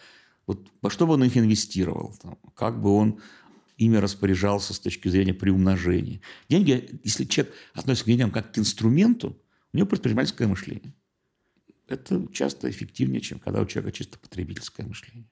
вот 0.47 0.69
во 0.83 0.91
что 0.91 1.07
бы 1.07 1.15
он 1.15 1.25
их 1.25 1.37
инвестировал, 1.37 2.15
там, 2.21 2.39
как 2.55 2.81
бы 2.81 2.91
он 2.91 3.21
ими 3.77 3.97
распоряжался 3.97 4.75
с 4.75 4.81
точки 4.81 5.09
зрения 5.09 5.35
приумножения. 5.35 6.21
Деньги, 6.49 7.01
если 7.05 7.25
человек 7.25 7.55
относится 7.75 8.05
к 8.05 8.09
деньгам 8.09 8.31
как 8.31 8.53
к 8.53 8.59
инструменту, 8.59 9.41
у 9.73 9.77
него 9.77 9.87
предпринимательское 9.87 10.49
мышление. 10.49 10.95
Это 11.87 12.27
часто 12.33 12.69
эффективнее, 12.69 13.21
чем 13.21 13.39
когда 13.39 13.63
у 13.63 13.67
человека 13.67 13.97
чисто 13.97 14.19
потребительское 14.19 14.87
мышление. 14.87 15.31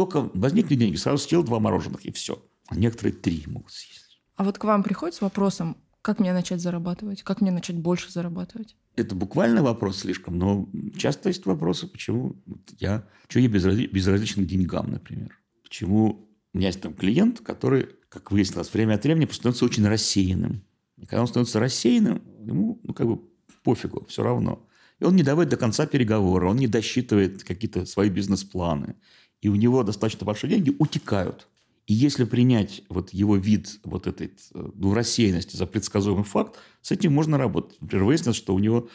Только 0.00 0.30
возникли 0.32 0.76
деньги, 0.76 0.96
сразу 0.96 1.18
съел 1.18 1.42
два 1.42 1.60
мороженых, 1.60 2.06
и 2.06 2.10
все. 2.10 2.42
А 2.68 2.74
некоторые 2.74 3.12
три 3.12 3.44
могут 3.46 3.70
съесть. 3.70 4.22
А 4.34 4.44
вот 4.44 4.56
к 4.56 4.64
вам 4.64 4.82
приходит 4.82 5.14
с 5.14 5.20
вопросом, 5.20 5.76
как 6.00 6.20
мне 6.20 6.32
начать 6.32 6.62
зарабатывать? 6.62 7.22
Как 7.22 7.42
мне 7.42 7.50
начать 7.50 7.76
больше 7.76 8.10
зарабатывать? 8.10 8.76
Это 8.96 9.14
буквально 9.14 9.62
вопрос 9.62 9.98
слишком, 9.98 10.38
но 10.38 10.70
часто 10.96 11.28
есть 11.28 11.44
вопросы, 11.44 11.86
почему 11.86 12.42
я, 12.78 13.06
почему 13.26 13.42
я 13.42 13.50
безразличен, 13.50 13.92
безразличен 13.92 14.44
к 14.44 14.48
деньгам, 14.48 14.90
например. 14.90 15.38
Почему 15.62 16.30
у 16.54 16.56
меня 16.56 16.68
есть 16.68 16.80
там 16.80 16.94
клиент, 16.94 17.40
который, 17.40 17.90
как 18.08 18.32
выяснилось, 18.32 18.72
время 18.72 18.94
от 18.94 19.04
времени 19.04 19.28
становится 19.30 19.66
очень 19.66 19.86
рассеянным. 19.86 20.64
И 20.96 21.04
когда 21.04 21.20
он 21.20 21.28
становится 21.28 21.60
рассеянным, 21.60 22.22
ему 22.42 22.80
ну, 22.84 22.94
как 22.94 23.06
бы 23.06 23.20
пофигу, 23.62 24.06
все 24.06 24.22
равно. 24.22 24.66
И 24.98 25.04
он 25.04 25.14
не 25.14 25.22
доводит 25.22 25.50
до 25.50 25.58
конца 25.58 25.84
переговоры, 25.84 26.46
он 26.46 26.56
не 26.56 26.68
досчитывает 26.68 27.44
какие-то 27.44 27.84
свои 27.84 28.08
бизнес-планы. 28.08 28.96
И 29.40 29.48
у 29.48 29.54
него 29.54 29.82
достаточно 29.82 30.26
большие 30.26 30.50
деньги 30.50 30.74
утекают. 30.78 31.48
И 31.86 31.94
если 31.94 32.24
принять 32.24 32.82
вот 32.88 33.10
его 33.12 33.36
вид 33.36 33.80
вот 33.84 34.06
этой 34.06 34.32
ну, 34.52 34.94
рассеянности 34.94 35.56
за 35.56 35.66
предсказуемый 35.66 36.24
факт, 36.24 36.56
с 36.82 36.92
этим 36.92 37.12
можно 37.12 37.36
работать. 37.36 37.80
Например, 37.80 38.04
выяснилось, 38.04 38.36
что 38.36 38.54
у 38.54 38.58
него 38.58 38.88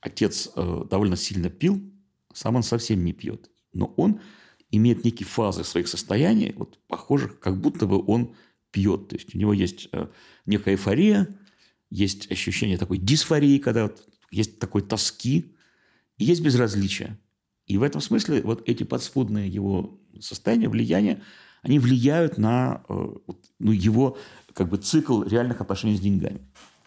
отец 0.00 0.50
э, 0.56 0.84
довольно 0.90 1.16
сильно 1.16 1.48
пил, 1.48 1.80
сам 2.32 2.56
он 2.56 2.62
совсем 2.62 3.04
не 3.04 3.12
пьет. 3.12 3.50
Но 3.72 3.86
он 3.96 4.20
имеет 4.70 5.04
некие 5.04 5.26
фазы 5.26 5.64
своих 5.64 5.88
состояний, 5.88 6.54
вот 6.56 6.78
похожих, 6.88 7.38
как 7.38 7.60
будто 7.60 7.86
бы 7.86 8.04
он 8.04 8.34
пьет. 8.70 9.08
То 9.08 9.16
есть 9.16 9.34
у 9.34 9.38
него 9.38 9.52
есть 9.52 9.88
э, 9.92 10.08
некая 10.46 10.74
эйфория, 10.74 11.28
есть 11.90 12.30
ощущение 12.30 12.78
такой 12.78 12.98
дисфории, 12.98 13.58
когда 13.58 13.84
вот 13.84 14.08
есть 14.30 14.58
такой 14.58 14.82
тоски, 14.82 15.54
и 16.18 16.24
есть 16.24 16.42
безразличие. 16.42 17.18
И 17.70 17.78
в 17.78 17.84
этом 17.84 18.00
смысле 18.00 18.42
вот 18.42 18.68
эти 18.68 18.82
подспудные 18.82 19.48
его 19.48 19.96
состояния, 20.20 20.68
влияния, 20.68 21.22
они 21.62 21.78
влияют 21.78 22.36
на 22.36 22.82
э, 22.88 23.08
ну, 23.60 23.70
его 23.70 24.18
как 24.54 24.68
бы 24.68 24.76
цикл 24.76 25.22
реальных 25.22 25.60
отношений 25.60 25.96
с 25.96 26.00
деньгами. 26.00 26.40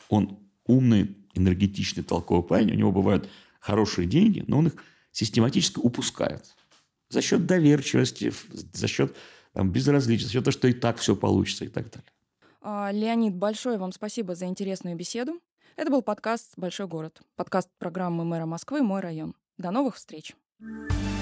Он 0.09 0.39
умный, 0.65 1.15
энергетичный, 1.35 2.03
толковый 2.03 2.43
парень, 2.43 2.71
у 2.71 2.75
него 2.75 2.91
бывают 2.91 3.29
хорошие 3.61 4.07
деньги, 4.07 4.43
но 4.47 4.57
он 4.57 4.67
их 4.67 4.73
систематически 5.13 5.79
упускает. 5.79 6.53
За 7.07 7.21
счет 7.21 7.45
доверчивости, 7.45 8.33
за 8.73 8.87
счет 8.89 9.15
там, 9.53 9.71
безразличия, 9.71 10.25
за 10.25 10.33
счет 10.33 10.43
того, 10.43 10.51
что 10.51 10.67
и 10.67 10.73
так 10.73 10.97
все 10.97 11.15
получится 11.15 11.63
и 11.63 11.69
так 11.69 11.85
далее. 11.91 12.11
А, 12.61 12.91
Леонид, 12.91 13.35
большое 13.35 13.77
вам 13.77 13.93
спасибо 13.93 14.35
за 14.35 14.47
интересную 14.47 14.97
беседу. 14.97 15.39
Это 15.77 15.89
был 15.89 16.01
подкаст 16.01 16.53
«Большой 16.57 16.87
город», 16.87 17.21
подкаст 17.37 17.69
программы 17.79 18.25
мэра 18.25 18.45
Москвы 18.45 18.81
«Мой 18.81 18.99
район». 18.99 19.33
До 19.57 19.71
новых 19.71 19.95
встреч! 19.95 20.35
Thank 20.63 21.03
you. 21.03 21.12